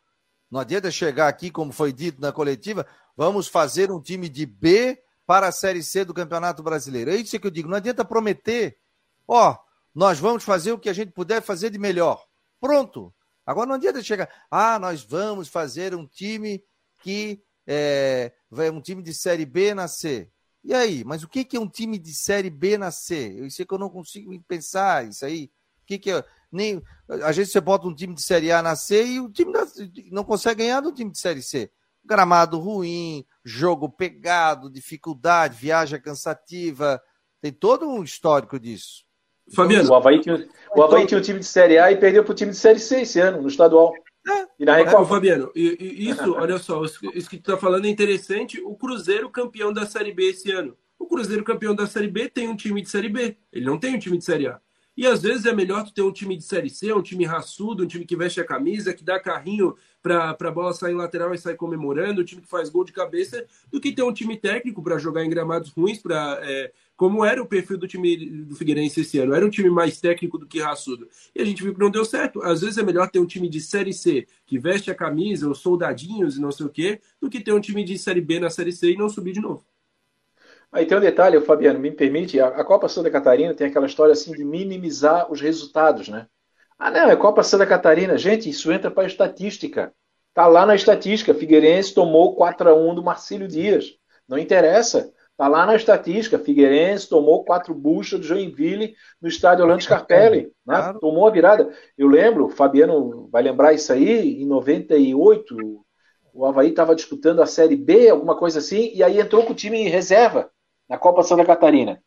[0.51, 2.87] Não adianta chegar aqui, como foi dito na coletiva,
[3.17, 7.11] vamos fazer um time de B para a Série C do Campeonato Brasileiro.
[7.11, 8.79] É isso que eu digo, não adianta prometer.
[9.27, 9.57] Ó,
[9.97, 12.23] nós vamos fazer o que a gente puder fazer de melhor.
[12.61, 13.15] Pronto.
[13.47, 16.63] Agora não adianta chegar, ah, nós vamos fazer um time
[17.01, 18.31] que é,
[18.75, 20.31] um time de série B na C.
[20.63, 23.37] E aí, mas o que, é um time de série B na C?
[23.39, 25.51] Eu sei que eu não consigo pensar isso aí.
[25.83, 26.23] O que, é?
[26.53, 26.83] Nem,
[27.23, 29.51] às vezes você bota um time de série A na C e o time
[30.11, 31.71] não consegue ganhar do time de série C.
[32.05, 37.01] Gramado ruim, jogo pegado, dificuldade, viagem cansativa.
[37.41, 39.06] Tem todo um histórico disso.
[39.55, 39.91] Fabiano.
[39.91, 42.35] O Havaí, tinha, o Havaí tinha um time de Série A e perdeu para o
[42.35, 43.93] time de Série C esse ano, no estadual.
[44.29, 45.03] É, e na Recopa.
[45.03, 48.61] É, Fabiano, isso, olha só, isso que tu está falando é interessante.
[48.61, 50.77] O Cruzeiro campeão da Série B esse ano.
[50.99, 53.37] O Cruzeiro campeão da Série B tem um time de Série B.
[53.53, 54.61] Ele não tem um time de Série A.
[54.97, 57.85] E às vezes é melhor tu ter um time de Série C, um time raçudo,
[57.85, 61.35] um time que veste a camisa, que dá carrinho para a bola sair em lateral
[61.35, 64.39] e sair comemorando, um time que faz gol de cabeça, do que ter um time
[64.39, 68.57] técnico para jogar em gramados ruins, para é, como era o perfil do time do
[68.57, 69.35] Figueirense esse ano.
[69.35, 71.09] Era um time mais técnico do que raçudo.
[71.35, 72.43] E a gente viu que não deu certo.
[72.43, 75.59] Às vezes é melhor ter um time de Série C, que veste a camisa, os
[75.59, 78.49] soldadinhos e não sei o quê, do que ter um time de Série B na
[78.49, 79.65] Série C e não subir de novo.
[80.73, 84.33] Aí tem um detalhe, Fabiano, me permite, a, Copa Santa Catarina tem aquela história assim
[84.33, 86.27] de minimizar os resultados, né?
[86.79, 88.19] Ah, não, é Copa Santa Catarina.
[88.19, 89.95] Gente, isso entra para a estatística.
[90.35, 91.33] Tá lá na estatística.
[91.33, 93.97] Figueirense tomou 4 a 1 do Marcílio Dias.
[94.29, 95.11] Não interessa.
[95.37, 96.39] Tá lá na estatística.
[96.39, 100.53] Figueirense tomou quatro buchas do Joinville no estádio Orlando Scarpelli.
[100.67, 100.77] Né?
[100.77, 100.99] Claro.
[100.99, 101.71] Tomou a virada.
[101.97, 105.85] Eu lembro, o Fabiano vai lembrar isso aí, em 98,
[106.33, 109.57] o Havaí estava disputando a Série B, alguma coisa assim, e aí entrou com o
[109.57, 110.51] time em reserva
[110.89, 112.03] na Copa Santa Catarina.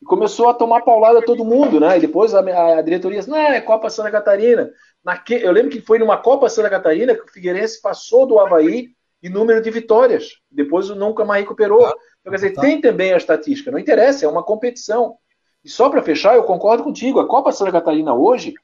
[0.00, 1.96] E começou a tomar paulada todo mundo, né?
[1.96, 2.40] E depois a,
[2.78, 4.70] a diretoria disse, não, é Copa Santa Catarina.
[5.04, 5.34] Naque...
[5.34, 8.88] Eu lembro que foi numa Copa Santa Catarina que o Figueirense passou do Havaí
[9.22, 10.38] em número de vitórias.
[10.50, 11.86] Depois nunca mais recuperou.
[12.20, 12.60] Então, quer dizer, tá.
[12.60, 13.70] tem também a estatística.
[13.70, 15.16] Não interessa, é uma competição.
[15.64, 17.20] E só para fechar, eu concordo contigo.
[17.20, 18.54] A Copa Santa Catarina hoje,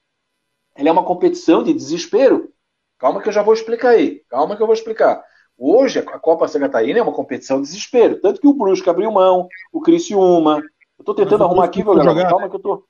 [0.75, 2.53] ela é uma competição de desespero.
[2.99, 4.23] Calma que eu já vou explicar aí.
[4.29, 5.23] Calma que eu vou explicar.
[5.59, 8.21] Hoje, a Copa Santa Catarina é uma competição de desespero.
[8.21, 10.63] Tanto que o Brusque abriu mão, o Criciúma.
[10.99, 12.29] Eu tô tentando arrumar aqui, meu galera.
[12.29, 12.87] Calma que eu tô.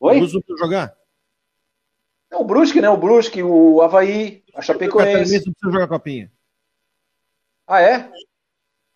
[0.00, 0.16] Oi?
[0.16, 0.94] O Brusque não jogar?
[2.30, 2.90] É o Brusque, né?
[2.90, 5.36] O Brusque, o Havaí, a Chapecoense.
[5.36, 6.30] Não precisa jogar copinha.
[7.66, 8.10] Ah, é?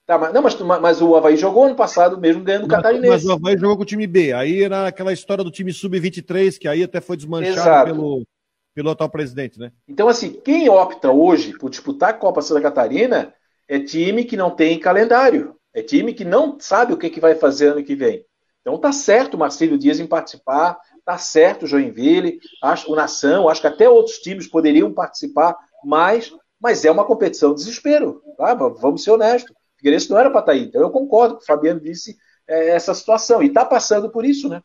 [0.08, 3.10] Tá, mas, não, mas, mas o Havaí jogou ano passado mesmo ganhando o Catarinense.
[3.10, 4.32] Mas o Havaí jogou com o time B.
[4.32, 8.26] Aí era aquela história do time sub-23, que aí até foi desmanchado pelo,
[8.74, 9.70] pelo atual presidente, né?
[9.86, 13.34] Então, assim, quem opta hoje por disputar a Copa Santa Catarina
[13.68, 15.54] é time que não tem calendário.
[15.74, 18.24] É time que não sabe o que, que vai fazer ano que vem.
[18.62, 23.46] Então tá certo o Marcelo Dias em participar, tá certo o Joinville, acho, o Nação,
[23.46, 28.54] acho que até outros times poderiam participar mais, mas é uma competição de desespero, tá?
[28.54, 29.57] Vamos ser honestos.
[29.78, 30.64] Figueirense não era para estar tá aí.
[30.64, 33.42] Então eu concordo com o Fabiano disse é, essa situação.
[33.42, 34.62] E está passando por isso, né?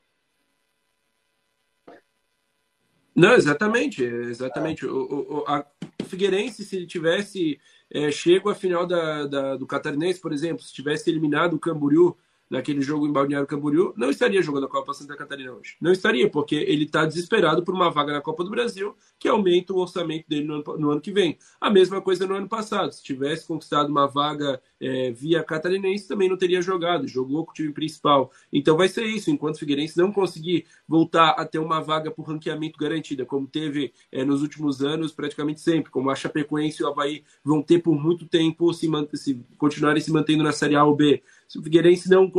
[3.15, 4.86] Não, exatamente, exatamente.
[4.86, 5.65] O, o, a,
[6.06, 7.60] Figueirense, se ele tivesse
[7.91, 12.17] é, chego à final da, da, do Catarinense, por exemplo, se tivesse eliminado o Camboriú
[12.49, 15.75] naquele jogo em Balneário Camboriú, não estaria jogando a Copa Santa Catarina hoje.
[15.82, 19.73] Não estaria, porque ele está desesperado por uma vaga na Copa do Brasil, que aumenta
[19.73, 21.38] o orçamento dele no ano, no ano que vem.
[21.60, 22.91] A mesma coisa no ano passado.
[22.91, 27.08] Se tivesse conquistado uma vaga é, via catarinense, também não teria jogado.
[27.08, 28.32] Jogou com o time principal.
[28.51, 29.32] Então vai ser isso.
[29.32, 33.93] Enquanto o Figueirense não conseguir voltar a ter uma vaga por ranqueamento garantida, como teve
[34.12, 37.95] é, nos últimos anos, praticamente sempre, como a Chapecoense e o Havaí vão ter por
[37.95, 41.23] muito tempo se, se continuarem se mantendo na Série A ou B
[41.54, 42.32] se o Figueirense não,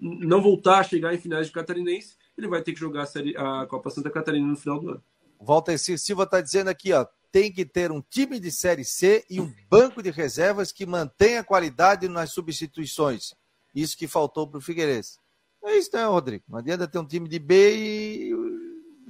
[0.00, 3.36] não voltar a chegar em finais de catarinense, ele vai ter que jogar a, série,
[3.36, 5.04] a Copa Santa Catarina no final do ano.
[5.40, 9.40] Walter Silva está dizendo aqui, ó, tem que ter um time de Série C e
[9.40, 13.34] um banco de reservas que mantenha a qualidade nas substituições.
[13.72, 15.20] Isso que faltou para o Figueirense.
[15.62, 16.42] É isso, né, Rodrigo?
[16.48, 18.32] Não adianta ter um time de B e.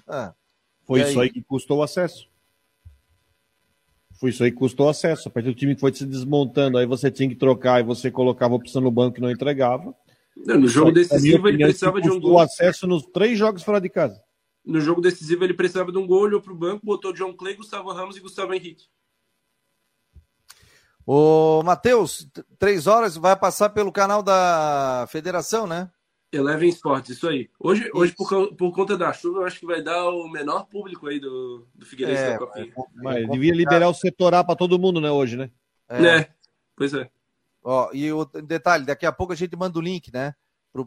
[0.07, 0.35] Ah,
[0.85, 1.29] Foi e isso aí?
[1.29, 2.29] aí que custou o acesso.
[4.18, 5.29] Foi isso aí que custou acesso.
[5.29, 8.11] A partir do time que foi se desmontando, aí você tinha que trocar e você
[8.11, 9.94] colocava a opção no banco que não entregava.
[10.37, 12.38] Não, no jogo decisivo ele precisava de um gol.
[12.38, 14.20] acesso nos três jogos fora de casa.
[14.64, 17.55] No jogo decisivo ele precisava de um gol, olhou para o banco, botou John Clay,
[17.55, 18.85] Gustavo Ramos e Gustavo Henrique.
[21.07, 25.88] Ô, Matheus, três horas vai passar pelo canal da federação, né?
[26.37, 27.49] Eleven Sports, isso aí.
[27.59, 27.96] Hoje, isso.
[27.96, 31.18] hoje por, por, conta da chuva, eu acho que vai dar o menor público aí
[31.18, 32.72] do, do Figueirense é, da Copinha.
[33.14, 35.51] É devia liberar o setor A para todo mundo, né, hoje, né?
[35.88, 36.07] É.
[36.07, 36.29] é.
[36.77, 37.11] Pois é.
[37.62, 40.35] Ó, e o detalhe, daqui a pouco a gente manda o link, né,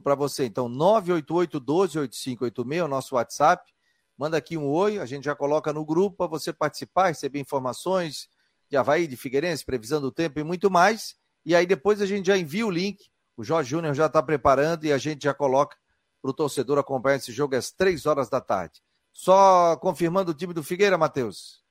[0.03, 0.45] para você.
[0.45, 3.71] Então, 988 12 8586, o nosso WhatsApp.
[4.17, 8.29] Manda aqui um oi, a gente já coloca no grupo para você participar, receber informações
[8.69, 11.15] de Havaí, de Figueirense, previsão do tempo e muito mais.
[11.45, 13.09] E aí depois a gente já envia o link
[13.39, 15.77] o Jorge Júnior já está preparando e a gente já coloca
[16.21, 18.81] para o torcedor acompanhar esse jogo às três horas da tarde.
[19.13, 21.63] Só confirmando o time do Figueira, Matheus.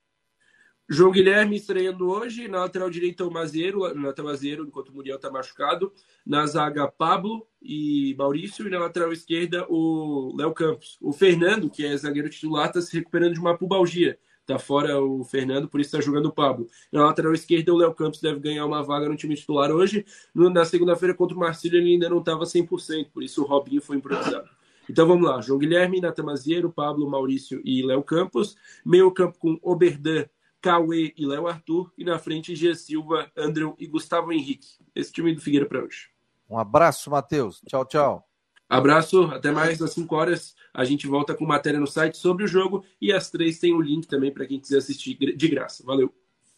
[0.89, 5.17] João Guilherme estreando hoje, na lateral direita o Mazeiro, na lateral Mazeiro, enquanto o Muriel
[5.17, 5.93] está machucado.
[6.25, 8.65] Na zaga, Pablo e Maurício.
[8.65, 10.97] E na lateral esquerda, o Léo Campos.
[10.99, 14.17] O Fernando, que é zagueiro titular, está se recuperando de uma pubalgia.
[14.49, 16.67] Tá fora o Fernando, por isso está jogando o Pablo.
[16.91, 20.03] Na lateral esquerda, o Léo Campos deve ganhar uma vaga no time titular hoje.
[20.33, 23.97] Na segunda-feira, contra o Marcílio, ele ainda não estava 100%, por isso o Robinho foi
[23.97, 24.49] improvisado.
[24.89, 28.55] Então vamos lá: João Guilherme, Natamaziero, Pablo, Maurício e Léo Campos.
[28.83, 30.25] Meio campo com Oberdan,
[30.59, 31.91] Cauê e Léo Arthur.
[31.95, 34.79] E na frente, Gia Silva, André e Gustavo Henrique.
[34.95, 36.09] Esse time do Figueira para hoje.
[36.49, 37.61] Um abraço, Matheus.
[37.67, 38.28] Tchau, tchau.
[38.69, 40.55] Abraço, até mais às 5 horas.
[40.71, 43.81] A gente volta com matéria no site sobre o jogo e às três tem o
[43.81, 45.83] link também para quem quiser assistir de graça.
[45.83, 46.13] Valeu.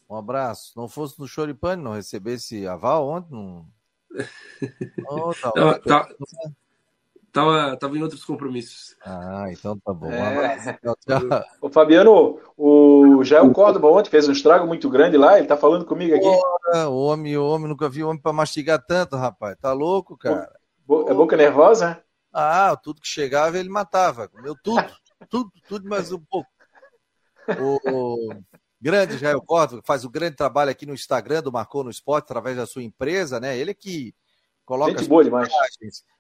[0.10, 0.74] Um abraço.
[0.76, 3.34] Não fosse no Choripane, não recebesse aval ontem?
[3.34, 3.66] Não...
[5.08, 6.10] oh, tá, não, tá,
[7.32, 8.98] tava, tava em outros compromissos.
[9.06, 10.08] Ah, então tá bom.
[10.08, 10.78] Um é.
[11.62, 15.86] O Fabiano, o Jael Córdoba ontem fez um estrago muito grande lá, ele tá falando
[15.86, 16.28] comigo aqui.
[16.88, 19.58] o homem, o homem, nunca vi homem para mastigar tanto, rapaz.
[19.62, 20.52] Tá louco, cara.
[21.08, 22.04] É boca nervosa?
[22.34, 24.28] Ah, tudo que chegava ele matava.
[24.28, 24.86] Comeu tudo,
[25.30, 26.50] tudo, tudo mais um pouco.
[27.90, 28.34] O,
[28.80, 32.26] grande Jair Córdoba faz o um grande trabalho aqui no Instagram do Marcou no Esporte,
[32.26, 33.58] através da sua empresa, né?
[33.58, 34.14] Ele que
[34.66, 35.50] coloca Gente boa demais.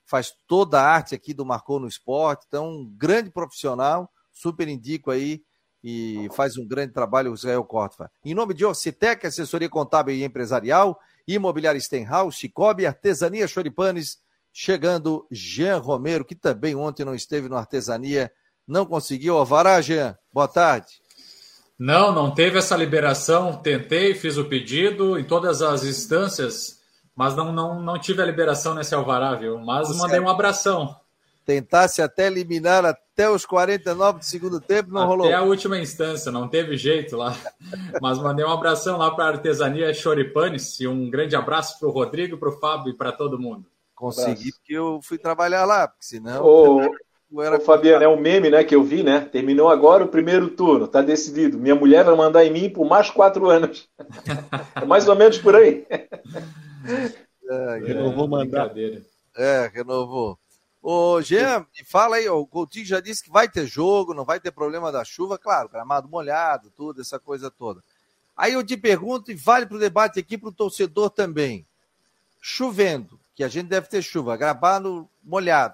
[0.05, 5.11] faz toda a arte aqui do Marcou no Esporte, então um grande profissional, super indico
[5.11, 5.43] aí
[5.83, 8.09] e faz um grande trabalho o Israel Cortva.
[8.23, 10.97] Em nome de Ocitec, assessoria contábil e empresarial,
[11.27, 14.19] Imobiliária Stenhouse, Cicobi, Artesania Choripanes,
[14.53, 18.31] chegando Jean Romero, que também ontem não esteve no Artesania,
[18.67, 19.37] não conseguiu.
[19.37, 21.01] Alvará, Jean, boa tarde.
[21.77, 23.57] Não, não teve essa liberação.
[23.57, 26.79] Tentei, fiz o pedido em todas as instâncias,
[27.15, 29.57] mas não, não, não tive a liberação nesse alvará, viu?
[29.57, 30.95] Mas Você mandei um abração.
[31.43, 35.25] Tentasse até eliminar até os 49 do segundo tempo, não até rolou.
[35.25, 37.35] Até a última instância, não teve jeito lá.
[37.99, 41.91] mas mandei um abração lá para a Artesania Choripanes e um grande abraço para o
[41.91, 43.65] Rodrigo, para o Fábio e para todo mundo.
[44.01, 46.43] Consegui, porque eu fui trabalhar lá, porque senão.
[46.43, 46.81] Ô,
[47.39, 47.57] era...
[47.57, 49.19] Ô, Fabiano, é um meme né, que eu vi, né?
[49.31, 51.59] Terminou agora o primeiro turno, tá decidido.
[51.59, 53.87] Minha mulher vai mandar em mim por mais quatro anos.
[54.75, 55.85] é mais ou menos por aí.
[57.53, 58.71] É, renovou mandar.
[59.35, 60.39] É, renovou.
[60.81, 64.51] Ô, Jean, fala aí, o Coutinho já disse que vai ter jogo, não vai ter
[64.51, 67.83] problema da chuva, claro, gramado molhado, tudo, essa coisa toda.
[68.37, 71.67] Aí eu te pergunto, e vale para o debate aqui para o torcedor também.
[72.39, 75.73] Chovendo, que a gente deve ter chuva, gramado molhado.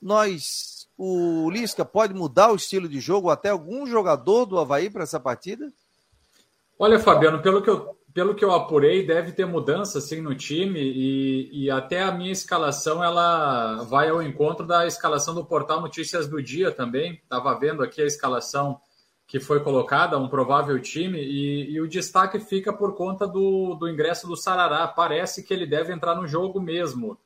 [0.00, 5.02] Nós, o Lisca pode mudar o estilo de jogo, até algum jogador do Havaí para
[5.02, 5.72] essa partida?
[6.78, 10.78] Olha, Fabiano, pelo que eu pelo que eu apurei, deve ter mudança sim no time
[10.78, 16.28] e, e, até a minha escalação ela vai ao encontro da escalação do portal Notícias
[16.28, 17.14] do Dia também.
[17.14, 18.80] Estava vendo aqui a escalação
[19.26, 23.88] que foi colocada, um provável time, e, e, o destaque fica por conta do, do
[23.88, 24.86] ingresso do Sarará.
[24.86, 27.18] Parece que ele deve entrar no jogo mesmo.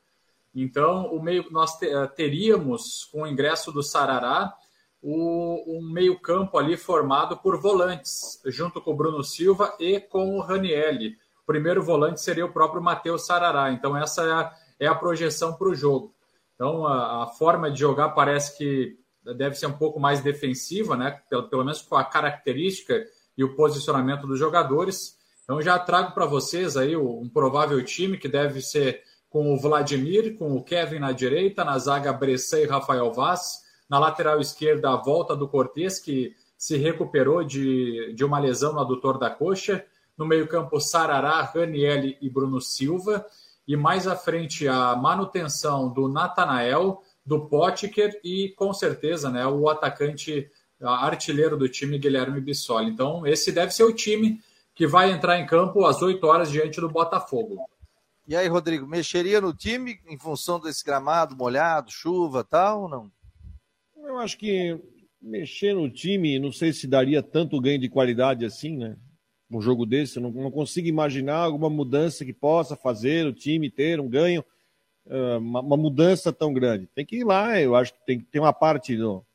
[0.55, 1.77] Então, o meio nós
[2.15, 4.53] teríamos com o ingresso do Sarará
[5.01, 10.41] o, um meio-campo ali formado por volantes, junto com o Bruno Silva e com o
[10.41, 11.17] Ranielli.
[11.43, 13.71] O primeiro volante seria o próprio Matheus Sarará.
[13.71, 16.13] Então, essa é a, é a projeção para o jogo.
[16.55, 18.98] Então, a, a, forma de jogar parece que
[19.37, 21.19] deve ser um pouco mais defensiva, né?
[21.29, 23.05] Pelo, pelo menos com a característica
[23.37, 25.17] e o posicionamento dos jogadores.
[25.43, 30.37] Então, já trago para vocês aí um provável time que deve ser com o Vladimir,
[30.37, 34.95] com o Kevin na direita, na zaga Bressan e Rafael Vaz na lateral esquerda, a
[34.95, 39.83] volta do Cortes, que se recuperou de, de uma lesão no adutor da coxa.
[40.15, 43.25] No meio-campo, Sarará, Ranielli e Bruno Silva.
[43.67, 49.69] E mais à frente, a manutenção do Natanael, do Potker e, com certeza, né, o
[49.69, 50.49] atacante
[50.81, 52.89] artilheiro do time, Guilherme Bissoli.
[52.89, 54.41] Então, esse deve ser o time
[54.73, 57.63] que vai entrar em campo às 8 horas diante do Botafogo.
[58.27, 63.11] E aí, Rodrigo, mexeria no time em função desse gramado molhado, chuva tal ou não?
[64.03, 64.79] Eu acho que
[65.21, 68.97] mexer no time, não sei se daria tanto ganho de qualidade assim, né?
[69.51, 73.69] Um jogo desse, eu não, não consigo imaginar alguma mudança que possa fazer o time
[73.69, 74.43] ter um ganho,
[75.37, 76.87] uma, uma, mudança tão grande.
[76.93, 79.25] Tem que ir lá, eu acho que tem ter uma parte do.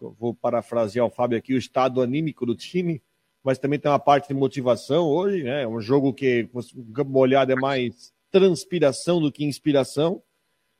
[0.00, 3.02] Vou parafrasear o Fábio aqui, o estado anímico do time,
[3.42, 5.66] mas também tem uma parte de motivação hoje, né?
[5.66, 10.22] Um jogo que o campo molhado é mais transpiração do que inspiração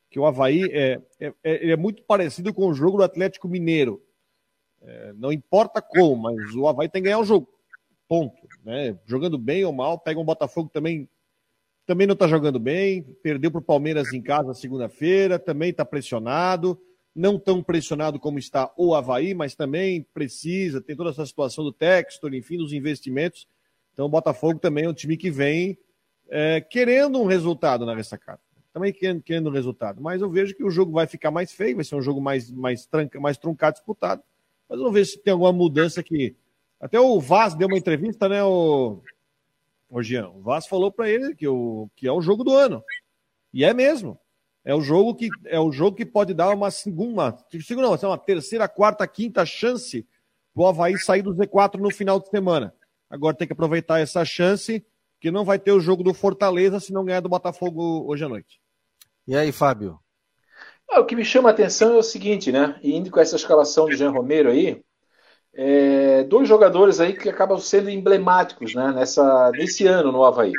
[0.09, 4.01] que o Havaí é, é, é, é muito parecido com o jogo do Atlético Mineiro.
[4.81, 7.47] É, não importa como, mas o Havaí tem que ganhar o jogo.
[8.07, 8.47] Ponto.
[8.63, 8.97] Né?
[9.05, 11.07] Jogando bem ou mal, pega um Botafogo também
[11.89, 16.79] também não está jogando bem, perdeu para o Palmeiras em casa segunda-feira, também está pressionado,
[17.15, 21.73] não tão pressionado como está o Havaí, mas também precisa, tem toda essa situação do
[21.73, 23.47] Textor, enfim, dos investimentos.
[23.91, 25.79] Então o Botafogo também é um time que vem
[26.29, 28.39] é, querendo um resultado na ressacada
[28.71, 29.99] também querendo, querendo resultado.
[29.99, 32.51] Mas eu vejo que o jogo vai ficar mais feio, vai ser um jogo mais,
[32.51, 34.21] mais, tranca, mais truncado, disputado.
[34.69, 36.35] Mas não vejo se tem alguma mudança que.
[36.79, 39.01] Até o Vaz deu uma entrevista, né, o,
[39.89, 40.29] o Jean?
[40.29, 42.83] O Vaz falou para ele que, o, que é o jogo do ano.
[43.53, 44.19] E é mesmo.
[44.63, 47.35] É o jogo que é o jogo que pode dar uma segunda,
[47.65, 50.05] segunda não, uma terceira, quarta, quinta chance
[50.53, 52.73] para o Havaí sair do Z4 no final de semana.
[53.09, 54.85] Agora tem que aproveitar essa chance
[55.19, 58.29] que não vai ter o jogo do Fortaleza se não ganhar do Botafogo hoje à
[58.29, 58.61] noite.
[59.27, 59.99] E aí, Fábio?
[60.89, 62.79] Ah, o que me chama a atenção é o seguinte, né?
[62.83, 64.83] indo com essa escalação de Jean Romero aí,
[65.61, 70.53] é, dois jogadores aí que acabam sendo emblemáticos né, nessa, nesse ano no Havaí.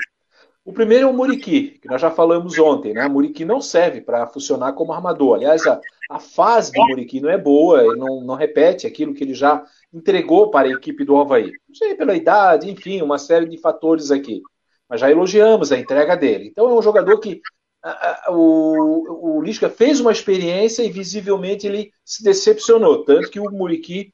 [0.62, 3.06] O primeiro é o Muriqui, que nós já falamos ontem, né?
[3.06, 5.36] O Muriqui não serve para funcionar como armador.
[5.36, 5.80] Aliás, a,
[6.10, 9.64] a fase do Muriqui não é boa, ele não, não repete aquilo que ele já
[9.90, 11.50] entregou para a equipe do Havaí.
[11.66, 14.42] Não sei, pela idade, enfim, uma série de fatores aqui.
[14.86, 16.48] Mas já elogiamos a entrega dele.
[16.48, 17.40] Então é um jogador que
[17.82, 23.40] a, a, o, o Lisca fez uma experiência e visivelmente ele se decepcionou, tanto que
[23.40, 24.12] o Muriqui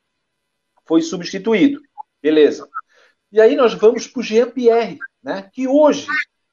[0.86, 1.80] foi substituído.
[2.22, 2.68] Beleza.
[3.32, 6.06] E aí nós vamos para o Jean-Pierre, né, que hoje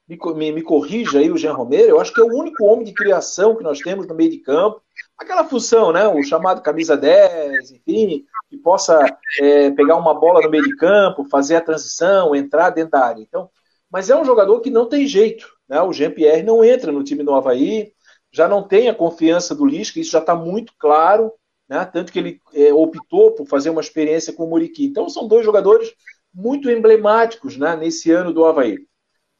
[0.08, 2.84] me, me, me corrija aí o Jean Romero, eu acho que é o único homem
[2.84, 4.82] de criação que nós temos no meio de campo.
[5.16, 6.06] Aquela função, né?
[6.06, 9.00] O chamado camisa 10, enfim, que possa
[9.40, 13.22] é, pegar uma bola no meio de campo, fazer a transição, entrar dentro da área.
[13.22, 13.48] Então,
[13.90, 15.46] mas é um jogador que não tem jeito.
[15.68, 15.80] Né?
[15.80, 17.92] O Jean-Pierre não entra no time do Havaí,
[18.30, 21.32] já não tem a confiança do Lisca, isso já está muito claro,
[21.68, 21.84] né?
[21.84, 24.84] tanto que ele é, optou por fazer uma experiência com o Muriqui.
[24.84, 25.92] Então são dois jogadores
[26.32, 28.76] muito emblemáticos né, nesse ano do Havaí.
[28.76, 28.86] O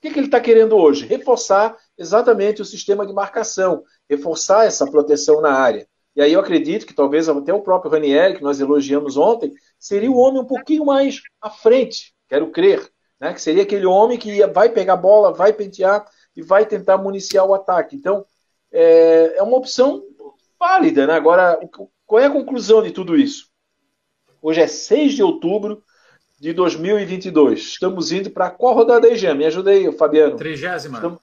[0.00, 1.06] que, que ele está querendo hoje?
[1.06, 5.86] Reforçar exatamente o sistema de marcação, reforçar essa proteção na área.
[6.14, 10.10] E aí eu acredito que talvez até o próprio Ranieri, que nós elogiamos ontem, seria
[10.10, 13.32] o homem um pouquinho mais à frente, quero crer, né?
[13.32, 16.06] que seria aquele homem que vai pegar a bola, vai pentear
[16.36, 17.96] e vai tentar municiar o ataque.
[17.96, 18.24] Então,
[18.70, 20.04] é, é uma opção
[20.58, 21.06] válida.
[21.06, 21.14] Né?
[21.14, 21.58] Agora,
[22.06, 23.48] qual é a conclusão de tudo isso?
[24.40, 25.82] Hoje é 6 de outubro
[26.38, 27.60] de 2022.
[27.60, 29.34] Estamos indo para qual rodada aí, Jean?
[29.34, 30.36] Me ajuda aí, Fabiano.
[30.36, 30.98] Trigésima.
[30.98, 31.20] Estamos,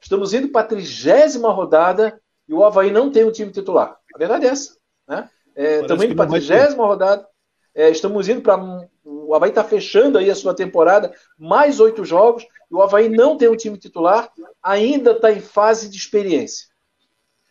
[0.00, 3.96] estamos indo para a trigésima rodada e o Havaí não tem um time titular.
[4.14, 4.76] A verdade é essa.
[5.06, 5.28] Né?
[5.54, 7.26] É, estamos indo para a trigésima rodada.
[7.74, 8.88] É, estamos indo para.
[9.04, 13.36] O Havaí está fechando aí a sua temporada, mais oito jogos, e o Havaí não
[13.36, 14.30] tem um time titular,
[14.62, 16.66] ainda está em fase de experiência.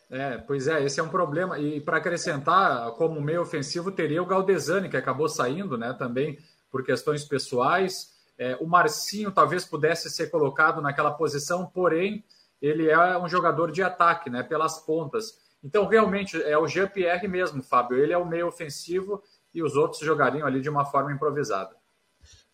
[0.10, 1.60] É, pois é, esse é um problema.
[1.60, 5.94] E para acrescentar, como meio ofensivo, teria o Galdesani, que acabou saindo, né?
[5.94, 6.40] Também
[6.72, 8.16] por questões pessoais.
[8.38, 12.24] É, o Marcinho talvez pudesse ser colocado naquela posição, porém,
[12.62, 14.44] ele é um jogador de ataque, né?
[14.44, 15.40] Pelas pontas.
[15.64, 17.98] Então, realmente, é o Jean-Pierre mesmo, Fábio.
[17.98, 19.22] Ele é o meio ofensivo
[19.54, 21.76] e os outros jogariam ali de uma forma improvisada.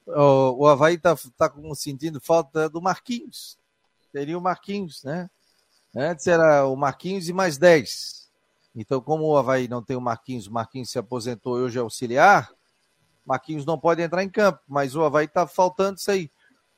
[0.06, 3.58] O, o Havaí está tá sentindo falta do Marquinhos.
[4.12, 5.30] Teria o Marquinhos, né?
[5.96, 8.30] Antes era o Marquinhos e mais 10.
[8.76, 11.82] Então, como o Havaí não tem o Marquinhos, o Marquinhos se aposentou e hoje é
[11.82, 12.52] auxiliar,
[13.26, 16.30] Marquinhos não pode entrar em campo, mas o Havaí está faltando isso aí.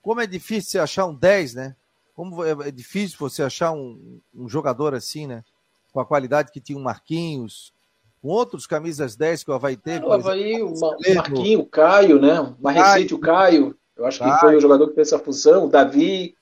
[0.01, 1.76] Como é difícil você achar um 10, né?
[2.16, 5.43] Como é, é difícil você achar um, um jogador assim, né?
[5.91, 7.74] Com a qualidade que tinha o Marquinhos,
[8.22, 10.05] com outros camisas 10 que o Havaí teve.
[10.05, 10.74] o Havaí, o
[11.16, 12.55] Marquinhos, o Caio, né?
[12.59, 13.76] Mais recente, o Caio.
[13.95, 14.39] Eu acho que Caio.
[14.39, 15.66] foi o jogador que fez essa função.
[15.66, 16.36] O Davi,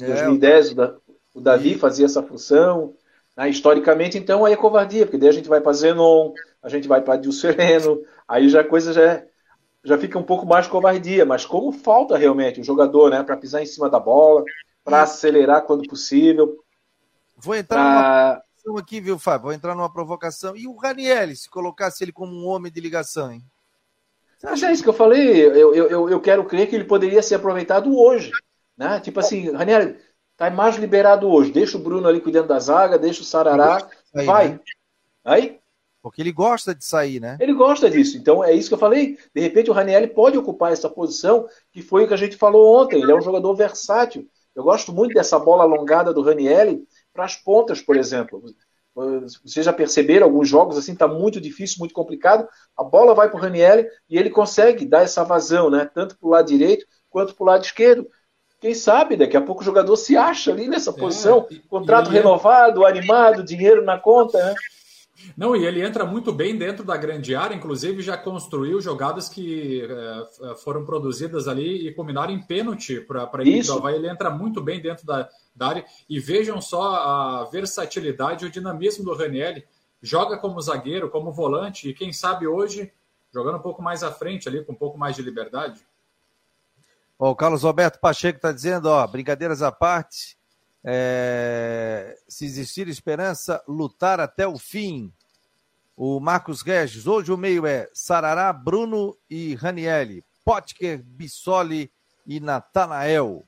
[0.00, 0.74] é, 2010, o...
[1.34, 2.94] O Davi fazia essa função.
[3.36, 3.50] Né?
[3.50, 6.32] Historicamente, então, aí é covardia, porque daí a gente vai para Zenon,
[6.62, 9.26] a gente vai para Sereno, aí já a coisa já, é,
[9.84, 11.26] já fica um pouco mais covardia.
[11.26, 14.44] Mas como falta realmente o jogador né, para pisar em cima da bola,
[14.84, 16.56] para acelerar quando possível.
[17.36, 17.92] Vou entrar pra...
[17.92, 19.44] numa provocação aqui, viu, Fábio?
[19.44, 20.56] Vou entrar numa provocação.
[20.56, 23.42] E o Raniel, se colocasse ele como um homem de ligação, hein?
[24.42, 25.46] Mas é isso que eu falei.
[25.46, 28.30] Eu, eu, eu quero crer que ele poderia ser aproveitado hoje.
[28.76, 29.00] Né?
[29.00, 29.96] Tipo assim, Raniel,
[30.36, 31.52] Tá mais liberado hoje.
[31.52, 33.86] Deixa o Bruno ali cuidando da zaga, deixa o Sarará.
[34.12, 34.48] Sair, vai.
[34.48, 34.60] Né?
[35.24, 35.60] Aí?
[36.02, 37.38] Porque ele gosta de sair, né?
[37.40, 38.18] Ele gosta disso.
[38.18, 39.16] Então é isso que eu falei.
[39.34, 42.82] De repente o Raniel pode ocupar essa posição, que foi o que a gente falou
[42.82, 43.00] ontem.
[43.00, 44.28] Ele é um jogador versátil.
[44.54, 46.82] Eu gosto muito dessa bola alongada do Raniel
[47.12, 48.42] para as pontas, por exemplo.
[49.42, 52.46] Vocês já perceberam alguns jogos assim, tá muito difícil, muito complicado.
[52.76, 55.90] A bola vai para o Raniel e ele consegue dar essa vazão, né?
[55.92, 58.06] Tanto para o lado direito quanto para o lado esquerdo.
[58.64, 62.08] Quem sabe daqui a pouco o jogador se acha ali nessa é, posição, é, contrato
[62.08, 64.54] e renovado, animado, dinheiro na conta, né?
[65.36, 69.82] Não, e ele entra muito bem dentro da grande área, inclusive já construiu jogadas que
[69.82, 74.62] é, foram produzidas ali e culminaram em pênalti para a equipe do Ele entra muito
[74.62, 75.84] bem dentro da, da, área.
[76.08, 79.62] E vejam só a versatilidade e o dinamismo do Raniel.
[80.00, 82.90] Joga como zagueiro, como volante, e quem sabe hoje
[83.30, 85.86] jogando um pouco mais à frente ali, com um pouco mais de liberdade.
[87.18, 90.36] Ó, o Carlos Roberto Pacheco está dizendo, ó, brincadeiras à parte,
[90.84, 95.12] é, se existir esperança, lutar até o fim.
[95.96, 101.90] O Marcos Regis, hoje o meio é Sarará, Bruno e Ranielli, Potker, Bissoli
[102.26, 103.44] e Natanael.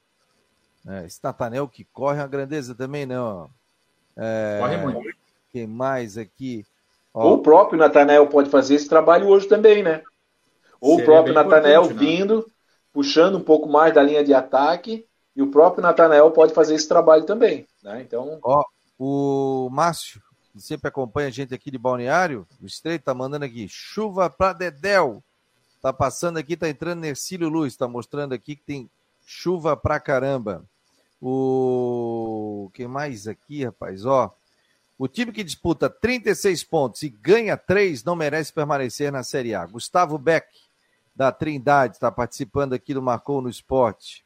[0.87, 3.51] É, esse Natanael que corre uma grandeza também, não.
[4.17, 5.17] É, corre muito.
[5.51, 6.64] Quem mais aqui?
[7.12, 10.03] Ó, Ou o próprio Natanael pode fazer esse trabalho hoje também, né?
[10.81, 11.95] Ou Seria o próprio Natanael né?
[11.95, 12.47] vindo
[12.97, 16.88] puxando um pouco mais da linha de ataque, e o próprio Natanael pode fazer esse
[16.88, 17.66] trabalho também.
[17.82, 18.01] Né?
[18.01, 18.38] Então.
[18.42, 18.64] Ó,
[18.99, 23.68] o Márcio, que sempre acompanha a gente aqui de Balneário, o Estreito, tá mandando aqui,
[23.68, 25.22] chuva para Dedéu.
[25.82, 28.90] Tá passando aqui, tá entrando Nercílio Luz, tá mostrando aqui que tem
[29.26, 30.64] chuva pra caramba.
[31.20, 34.07] O quem mais aqui, rapaz?
[34.07, 34.34] Ó,
[34.99, 39.66] o time que disputa 36 pontos e ganha 3 não merece permanecer na Série A.
[39.66, 40.47] Gustavo Beck,
[41.17, 44.23] da Trindade, está participando aqui do Marcou no Esporte.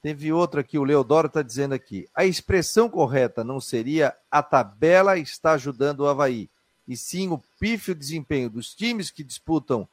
[0.00, 2.08] Teve outro aqui, o Leodoro está dizendo aqui.
[2.14, 6.48] A expressão correta não seria a tabela está ajudando o Havaí,
[6.88, 9.86] e sim o pífio desempenho dos times que disputam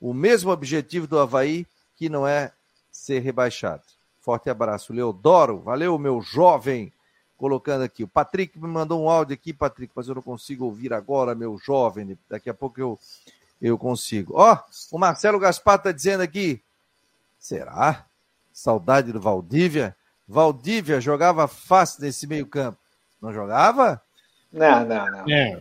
[0.00, 1.66] o mesmo objetivo do Havaí,
[1.96, 2.52] que não é
[2.90, 3.82] ser rebaixado.
[4.20, 5.58] Forte abraço, Leodoro.
[5.58, 6.92] Valeu, meu jovem.
[7.36, 8.02] Colocando aqui.
[8.02, 11.56] O Patrick me mandou um áudio aqui, Patrick, mas eu não consigo ouvir agora, meu
[11.56, 12.18] jovem.
[12.28, 12.98] Daqui a pouco eu,
[13.60, 14.34] eu consigo.
[14.36, 16.62] Ó, oh, o Marcelo Gaspar está dizendo aqui.
[17.38, 18.06] Será?
[18.52, 19.96] Saudade do Valdívia?
[20.26, 22.78] Valdívia jogava fácil nesse meio-campo.
[23.20, 24.00] Não jogava?
[24.52, 25.30] Não, não, não.
[25.30, 25.60] É.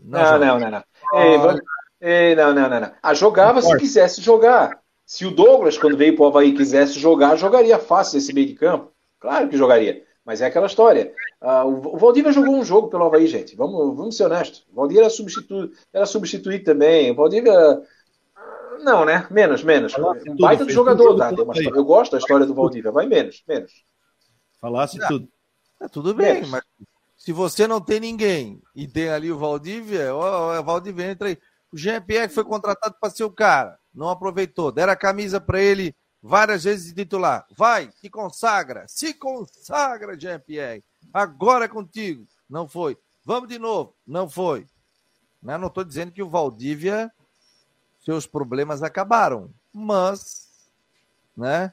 [0.00, 0.84] Não, não, não, não.
[1.14, 1.60] Ei, vamos...
[2.00, 2.92] Ei, não, não, não, não.
[3.02, 4.78] Ah, jogava se quisesse jogar.
[5.04, 8.54] Se o Douglas, quando veio para o Havaí, quisesse jogar, jogaria fácil esse meio de
[8.54, 8.92] campo.
[9.18, 10.04] Claro que jogaria.
[10.28, 11.10] Mas é aquela história.
[11.40, 13.56] Uh, o Valdívia jogou um jogo pelo Havaí, gente.
[13.56, 14.66] Vamos, vamos ser honestos.
[14.70, 15.72] O Valdívia era, substitu...
[15.90, 17.10] era substituído também.
[17.10, 17.80] O Valdívia.
[18.80, 19.26] Não, né?
[19.30, 19.94] Menos, menos.
[19.96, 21.30] Um baita do jogador, tá?
[21.74, 22.92] Eu gosto da história do Valdívia.
[22.92, 23.72] Vai menos, menos.
[24.60, 25.26] Falasse tudo.
[25.80, 26.50] É, tudo bem, menos.
[26.50, 26.62] mas
[27.16, 31.38] se você não tem ninguém e tem ali o Valdívia, o Valdívia entra aí.
[31.72, 33.78] O Jean-Pierre foi contratado para ser o cara.
[33.94, 34.70] Não aproveitou.
[34.70, 37.46] Deram a camisa para ele várias vezes titular.
[37.56, 40.84] Vai, se consagra, se consagra, Jean-Pierre.
[41.12, 42.26] Agora é contigo.
[42.48, 42.96] Não foi.
[43.24, 43.94] Vamos de novo.
[44.06, 44.66] Não foi.
[45.42, 45.56] Né?
[45.56, 47.10] Não estou dizendo que o Valdívia,
[48.04, 50.48] seus problemas acabaram, mas,
[51.36, 51.72] né?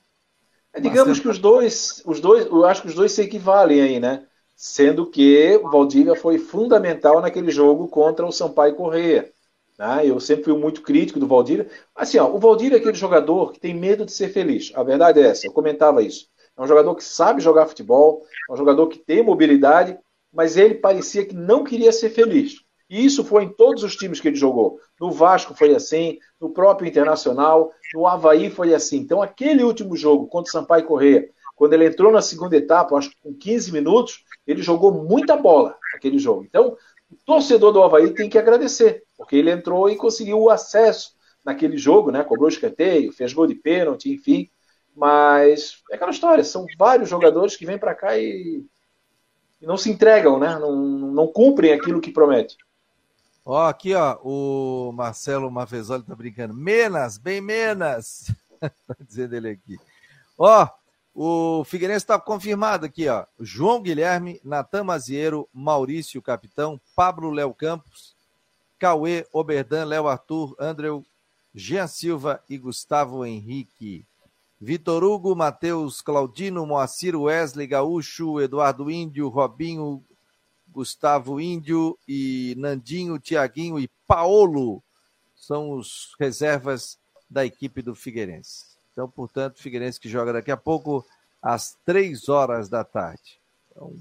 [0.74, 4.00] É, digamos que os dois, os dois, eu acho que os dois se equivalem aí,
[4.00, 4.28] né?
[4.56, 9.32] Sendo que o Valdívia foi fundamental naquele jogo contra o Sampaio Correia.
[9.78, 10.08] Né?
[10.08, 11.70] Eu sempre fui muito crítico do Valdir.
[11.96, 14.72] Assim, ó, o Valdir é aquele jogador que tem medo de ser feliz.
[14.76, 16.28] A verdade é essa, eu comentava isso.
[16.58, 19.98] É um jogador que sabe jogar futebol, é um jogador que tem mobilidade,
[20.34, 22.64] mas ele parecia que não queria ser feliz.
[22.90, 24.80] E isso foi em todos os times que ele jogou.
[25.00, 28.98] No Vasco foi assim, no próprio Internacional, no Havaí foi assim.
[28.98, 33.10] Então, aquele último jogo contra o Sampaio Correia, quando ele entrou na segunda etapa, acho
[33.10, 36.44] que com 15 minutos, ele jogou muita bola aquele jogo.
[36.44, 36.78] Então,
[37.10, 41.78] o torcedor do Havaí tem que agradecer, porque ele entrou e conseguiu o acesso naquele
[41.78, 42.24] jogo, né?
[42.24, 44.50] Cobrou escanteio, fez gol de pênalti, enfim.
[44.96, 48.66] Mas é aquela história, são vários jogadores que vêm para cá e,
[49.62, 50.58] e, não se entregam, né?
[50.58, 52.58] Não, não cumprem aquilo que promete.
[53.46, 56.54] Ó, aqui, ó, o Marcelo Mafezoli tá brincando.
[56.54, 58.32] Menos, bem menos.
[58.60, 59.78] tá dizendo ele aqui.
[60.38, 60.68] Ó,
[61.14, 63.26] o Figueirense está confirmado aqui, ó.
[63.40, 68.15] João Guilherme, Natan Maziero, Maurício Capitão, Pablo Léo Campos,
[68.80, 71.06] Cauê, Oberdan, Léo Arthur, Andreu,
[71.54, 74.06] Jean Silva e Gustavo Henrique.
[74.60, 80.04] Vitor Hugo, Matheus Claudino, Moacir Wesley, Gaúcho, Eduardo Índio, Robinho,
[80.68, 84.84] Gustavo Índio e Nandinho, Tiaguinho e Paolo
[85.36, 86.98] são os reservas
[87.30, 88.66] da equipe do Figueirense.
[88.92, 91.06] Então, portanto, Figueirense que joga daqui a pouco
[91.42, 93.40] às três horas da tarde.
[93.70, 93.96] Então,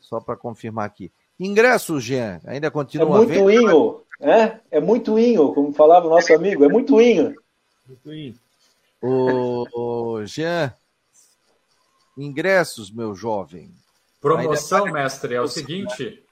[0.00, 1.10] só para confirmar aqui.
[1.38, 3.06] Ingresso, Jean, ainda continua.
[3.06, 4.60] É muito inho, é?
[4.70, 7.34] É muito inho, como falava o nosso amigo, é muito inho.
[7.86, 8.34] Muito inho.
[9.00, 10.72] O, o Jean,
[12.16, 13.70] ingressos, meu jovem.
[14.20, 15.00] Promoção, ainda...
[15.00, 16.22] mestre, é o seguinte.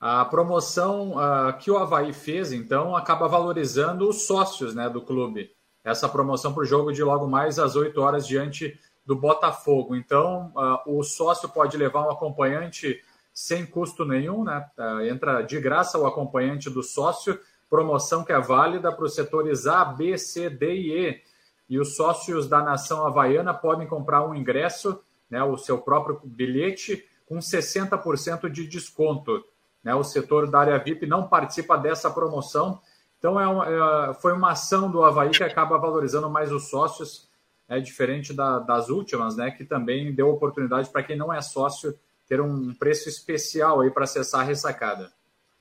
[0.00, 5.50] A promoção uh, que o Havaí fez, então, acaba valorizando os sócios né, do clube
[5.84, 9.96] essa promoção para o jogo de logo mais às 8 horas diante do Botafogo.
[9.96, 13.02] Então, uh, o sócio pode levar um acompanhante
[13.32, 14.66] sem custo nenhum, né?
[14.78, 19.66] Uh, entra de graça o acompanhante do sócio, promoção que é válida para os setores
[19.66, 21.22] A, B, C, D e E.
[21.68, 27.08] E os sócios da Nação Havaiana podem comprar um ingresso, né, o seu próprio bilhete,
[27.26, 29.42] com 60% de desconto.
[29.82, 29.94] Né?
[29.94, 32.80] O setor da área VIP não participa dessa promoção
[33.22, 37.28] então, é, uma, é foi uma ação do Havaí que acaba valorizando mais os sócios,
[37.68, 39.52] é diferente da, das últimas, né?
[39.52, 41.96] Que também deu oportunidade para quem não é sócio
[42.28, 45.12] ter um preço especial aí para acessar a ressacada.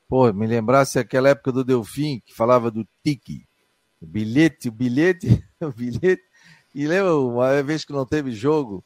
[0.07, 3.45] Pô, me lembrasse aquela época do Delfim, que falava do tique.
[4.01, 6.23] O bilhete, o bilhete, o bilhete.
[6.73, 8.83] E lembra uma vez que não teve jogo?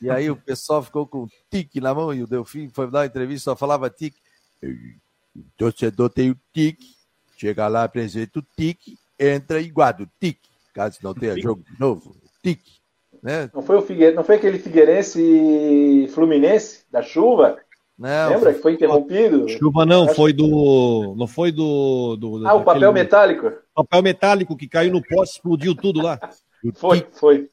[0.00, 3.00] E aí o pessoal ficou com o tique na mão e o Delfim foi dar
[3.00, 4.18] uma entrevista, só falava tique.
[5.34, 7.02] O torcedor tem o tique
[7.42, 11.80] Chega lá, apresenta o tique, entra e guarda o tique, caso não tenha jogo de
[11.80, 12.16] novo.
[12.40, 12.80] Tique.
[13.22, 13.48] Né?
[13.54, 17.56] Não, foi o Figueiredo, não foi aquele Figueirense Fluminense da chuva?
[17.96, 19.48] Não, Lembra que foi interrompido?
[19.48, 21.14] Chuva não, foi do.
[21.16, 22.16] Não foi do.
[22.16, 23.52] do ah, o papel metálico?
[23.72, 26.18] Papel metálico que caiu no poste, explodiu tudo lá.
[26.74, 27.48] Foi, foi.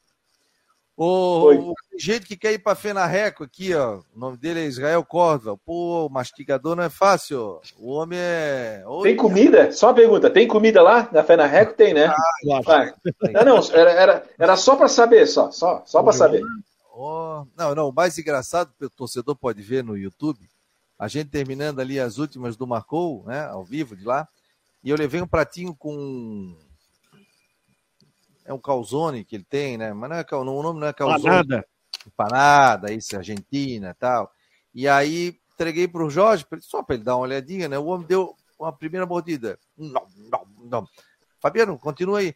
[1.01, 4.01] O, o jeito que quer ir para Fenarreco aqui, ó.
[4.13, 5.57] O nome dele é Israel Córdoba.
[5.65, 7.61] Pô, o mastigador não é fácil.
[7.77, 8.83] O homem é.
[9.03, 9.71] Tem comida?
[9.71, 11.73] Só uma pergunta: tem comida lá na Fenarreco?
[11.73, 12.07] Tem, né?
[12.07, 12.93] Ah, ah.
[13.31, 15.49] Não, não, era, era, era só para saber, só.
[15.51, 16.43] Só, só para saber.
[16.93, 17.87] Oh, não, não.
[17.87, 20.49] O mais engraçado, que o torcedor pode ver no YouTube,
[20.97, 23.45] a gente terminando ali as últimas do Marcou, né?
[23.45, 24.27] Ao vivo de lá.
[24.83, 26.57] E eu levei um pratinho com
[28.49, 29.93] é um calzone que ele tem, né?
[29.93, 31.23] Mas não é, o nome não é calzone.
[31.23, 31.67] Panada.
[32.05, 34.31] empanada, isso, Argentina tal.
[34.73, 37.77] E aí entreguei para o Jorge, só para ele dar uma olhadinha, né?
[37.77, 39.59] O homem deu uma primeira mordida.
[39.77, 40.87] Não, não, não.
[41.39, 42.35] Fabiano, continua aí.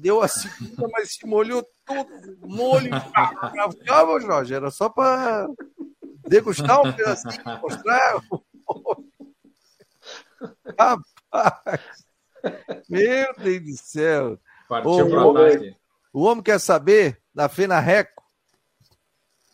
[0.00, 0.48] Deu assim,
[0.90, 2.90] mas se molhou todo, molho.
[3.84, 5.46] Calma, Jorge, era só para
[6.26, 8.22] degustar um pedacinho, mostrar.
[10.78, 12.06] Rapaz,
[12.88, 14.38] meu Deus do céu.
[14.68, 15.76] Partiu o, homem,
[16.12, 18.24] o homem quer saber, na Fena Reco,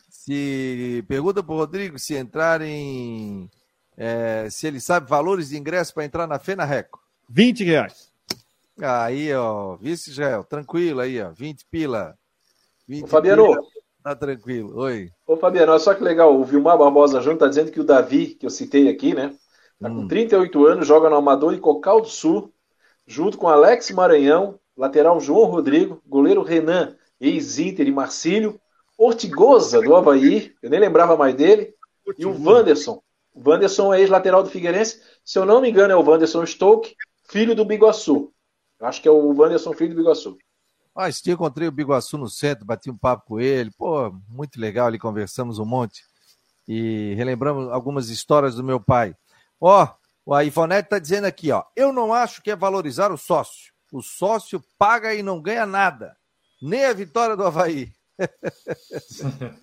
[0.08, 3.50] se pergunta para o Rodrigo se entrarem,
[3.96, 7.00] é, se ele sabe valores de ingresso para entrar na Fena Reco.
[7.28, 8.12] 20 reais.
[8.78, 12.16] Aí, ó, vice Israel, tranquilo aí, ó, 20 pila.
[12.86, 13.46] 20 Ô, Fabiano.
[13.46, 13.62] Pila,
[14.04, 14.78] tá tranquilo.
[14.78, 15.10] Oi.
[15.26, 18.28] Ô, Fabiano, olha só que legal, o Vilmar Barbosa Júnior tá dizendo que o Davi,
[18.28, 19.34] que eu citei aqui, né,
[19.80, 20.02] tá hum.
[20.02, 22.52] com 38 anos, joga no Amador e Cocal do Sul,
[23.06, 28.60] junto com Alex Maranhão, lateral João Rodrigo, goleiro Renan, ex-Inter e Marcílio,
[28.96, 31.74] Ortigosa, do Havaí, eu nem lembrava mais dele,
[32.18, 33.02] e o Wanderson.
[33.34, 36.94] O Wanderson é ex-lateral do Figueirense, se eu não me engano é o Wanderson Stoke,
[37.28, 38.32] filho do Biguaçu.
[38.78, 40.36] Eu acho que é o Wanderson, filho do Biguaçu.
[40.94, 44.88] Ah, dia encontrei o Biguaçu no centro, bati um papo com ele, pô, muito legal,
[44.88, 46.02] ali conversamos um monte
[46.66, 49.14] e relembramos algumas histórias do meu pai.
[49.60, 49.88] Ó,
[50.26, 53.72] o Ivonete está dizendo aqui, ó, eu não acho que é valorizar o sócio.
[53.90, 56.16] O sócio paga e não ganha nada,
[56.62, 57.92] nem a vitória do Havaí.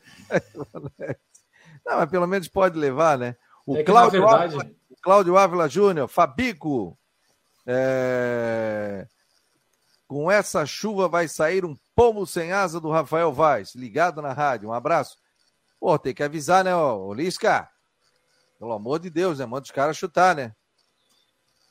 [1.86, 3.38] Não, mas pelo menos pode levar, né?
[3.66, 4.56] O, é Cláudio, verdade...
[4.56, 6.98] Ávila, o Cláudio Ávila Júnior, Fabico,
[7.66, 9.08] é...
[10.06, 14.68] com essa chuva vai sair um pomo sem asa do Rafael Vaz, ligado na rádio.
[14.70, 15.18] Um abraço.
[15.80, 17.70] Pô, tem que avisar, né, ô, Lisca?
[18.60, 19.46] Pelo amor de Deus, né?
[19.46, 20.54] Manda os caras chutar, né?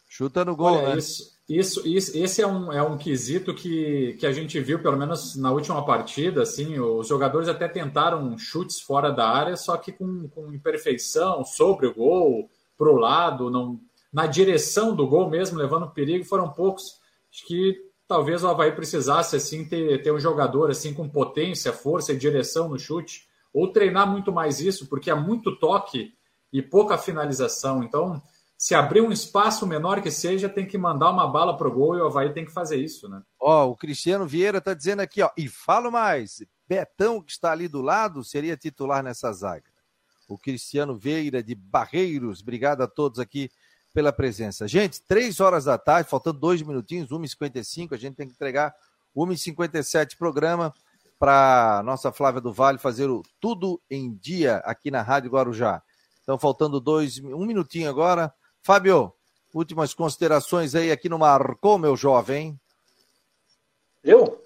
[0.08, 0.98] Chuta no gol, Olha, né?
[0.98, 4.96] Isso, isso, isso, esse é um, é um quesito que, que a gente viu, pelo
[4.96, 9.92] menos na última partida, assim, os jogadores até tentaram chutes fora da área, só que
[9.92, 13.80] com, com imperfeição, sobre o gol, para o lado, não,
[14.12, 17.00] na direção do gol mesmo, levando perigo, foram poucos.
[17.32, 17.76] Acho que
[18.08, 22.68] talvez o Havaí precisasse assim ter, ter um jogador assim com potência, força e direção
[22.68, 26.12] no chute, ou treinar muito mais isso, porque há muito toque
[26.52, 27.84] e pouca finalização.
[27.84, 28.20] Então,
[28.58, 32.00] se abrir um espaço menor que seja, tem que mandar uma bala pro gol e
[32.00, 33.22] o Havaí tem que fazer isso, né?
[33.38, 37.68] Ó, o Cristiano Vieira tá dizendo aqui, ó, e falo mais, Betão que está ali
[37.68, 39.70] do lado seria titular nessa zaga.
[40.28, 43.50] O Cristiano Vieira de Barreiros, obrigado a todos aqui
[43.92, 44.66] pela presença.
[44.66, 48.74] Gente, três horas da tarde, faltando dois minutinhos, 1h55, a gente tem que entregar
[49.14, 50.74] 1h57 programa
[51.18, 55.82] para nossa Flávia do Vale fazer o Tudo em Dia aqui na Rádio Guarujá.
[56.22, 58.34] Então, faltando dois, um minutinho agora,
[58.66, 59.12] Fábio,
[59.54, 62.58] últimas considerações aí aqui no Marcou, meu jovem.
[64.02, 64.42] Eu?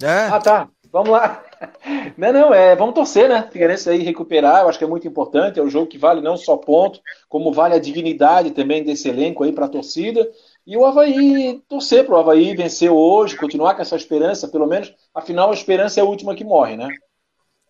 [0.00, 0.26] É?
[0.26, 0.68] Ah, tá.
[0.92, 1.42] Vamos lá.
[2.16, 3.48] Não, não, é, vamos torcer, né?
[3.50, 5.58] Figueirense aí recuperar, eu acho que é muito importante.
[5.58, 9.42] É um jogo que vale não só ponto, como vale a dignidade também desse elenco
[9.42, 10.30] aí para a torcida.
[10.64, 14.94] E o Havaí torcer para o Havaí vencer hoje, continuar com essa esperança, pelo menos,
[15.12, 16.86] afinal a esperança é a última que morre, né?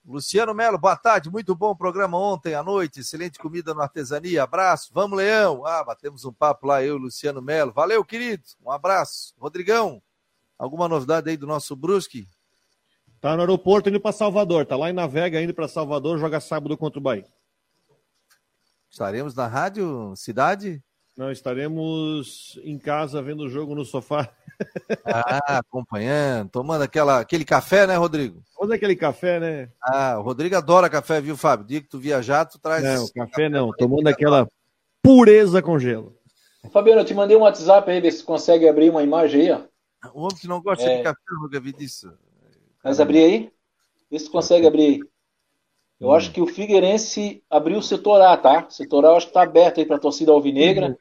[0.07, 4.43] Luciano Melo, boa tarde, muito bom o programa ontem à noite, excelente comida no Artesania,
[4.43, 8.71] abraço, vamos Leão, ah, batemos um papo lá, eu e Luciano Melo, valeu querido, um
[8.71, 10.03] abraço, Rodrigão,
[10.59, 12.29] alguma novidade aí do nosso Brusque?
[13.19, 16.77] Tá no aeroporto indo para Salvador, tá lá em Navega indo para Salvador, joga sábado
[16.77, 17.27] contra o Bahia.
[18.91, 20.83] Estaremos na rádio Cidade?
[21.17, 24.29] Não, estaremos em casa vendo o jogo no sofá.
[25.05, 28.43] Ah, acompanhando, tomando aquela, aquele café, né, Rodrigo?
[28.65, 29.69] Tomando aquele café, né?
[29.83, 31.67] Ah, o Rodrigo adora café, viu, Fábio?
[31.67, 32.83] Dia que tu viajar, tu traz.
[32.83, 34.49] Não, café, café não, tomando aquela
[35.03, 36.17] pureza com gelo.
[36.73, 39.61] Fabiano, eu te mandei um WhatsApp aí, ver se consegue abrir uma imagem aí, ó.
[40.15, 40.97] O homem que não gosta é...
[40.97, 42.11] de café, eu nunca vi disso.
[42.83, 43.53] Mas abrir aí?
[44.11, 45.01] Vê se consegue abrir aí.
[46.01, 46.13] Eu hum.
[46.13, 48.67] acho que o Figueirense abriu o setor A, tá?
[48.67, 50.97] O setor A eu acho que tá aberto aí pra torcida alvinegra.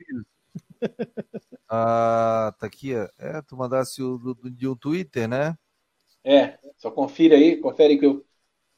[1.70, 5.58] Ah, tá aqui, é, tu mandasse o do, de um Twitter, né?
[6.24, 8.26] É, só confira aí, confere que, eu,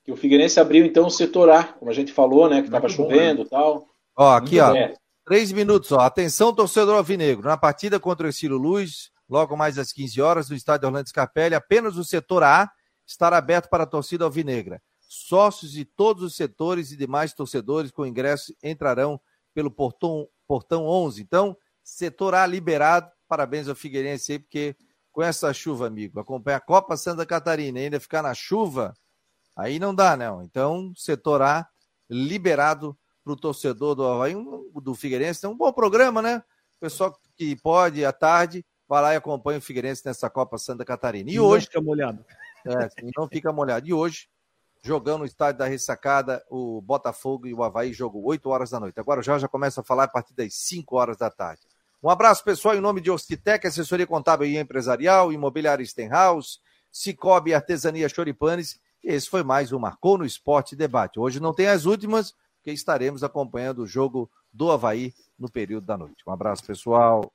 [0.04, 2.62] que o Figueirense abriu então o setor A, como a gente falou, né?
[2.62, 3.88] Que tava chovendo e tal.
[4.16, 4.74] Ó, aqui, Muito ó.
[4.74, 4.93] Bem.
[5.26, 6.00] Três minutos, ó.
[6.00, 7.48] Atenção, torcedor alvinegro.
[7.48, 11.56] Na partida contra o Estilo Luz, logo mais às 15 horas, no estádio Orlando Scarpelli,
[11.56, 12.70] apenas o setor A
[13.06, 14.82] estará aberto para a torcida alvinegra.
[15.00, 19.20] Sócios de todos os setores e demais torcedores com ingresso entrarão
[19.54, 21.22] pelo portão, portão 11.
[21.22, 23.12] Então, Setor A liberado.
[23.28, 24.76] Parabéns ao Figueirense aí, porque
[25.16, 28.93] com essa chuva, amigo, acompanha a Copa Santa Catarina e ainda ficar na chuva,
[29.55, 30.43] aí não dá, não.
[30.43, 31.66] Então, setor A
[32.09, 34.36] liberado para o torcedor do Havaí,
[34.84, 35.45] do Figueirense.
[35.45, 36.43] É um bom programa, né?
[36.76, 40.84] O pessoal que pode, à tarde, vai lá e acompanha o Figueirense nessa Copa Santa
[40.84, 41.30] Catarina.
[41.30, 41.66] E, e hoje.
[41.68, 42.26] Não fica molhado.
[42.66, 43.88] É, não fica molhado.
[43.88, 44.28] E hoje,
[44.84, 48.99] jogando no estádio da ressacada, o Botafogo e o Havaí, jogo 8 horas da noite.
[48.99, 51.61] Agora já já começa a falar a partir das 5 horas da tarde.
[52.06, 56.60] Um abraço, pessoal, em nome de Ostitec, assessoria contábil e empresarial, imobiliária Stenhouse,
[56.91, 58.80] Cicobi Artesania Choripanes.
[59.03, 61.20] Esse foi mais um Marcou no Esporte Debate.
[61.20, 65.97] Hoje não tem as últimas, porque estaremos acompanhando o jogo do Havaí no período da
[65.97, 66.24] noite.
[66.28, 67.34] Um abraço, pessoal.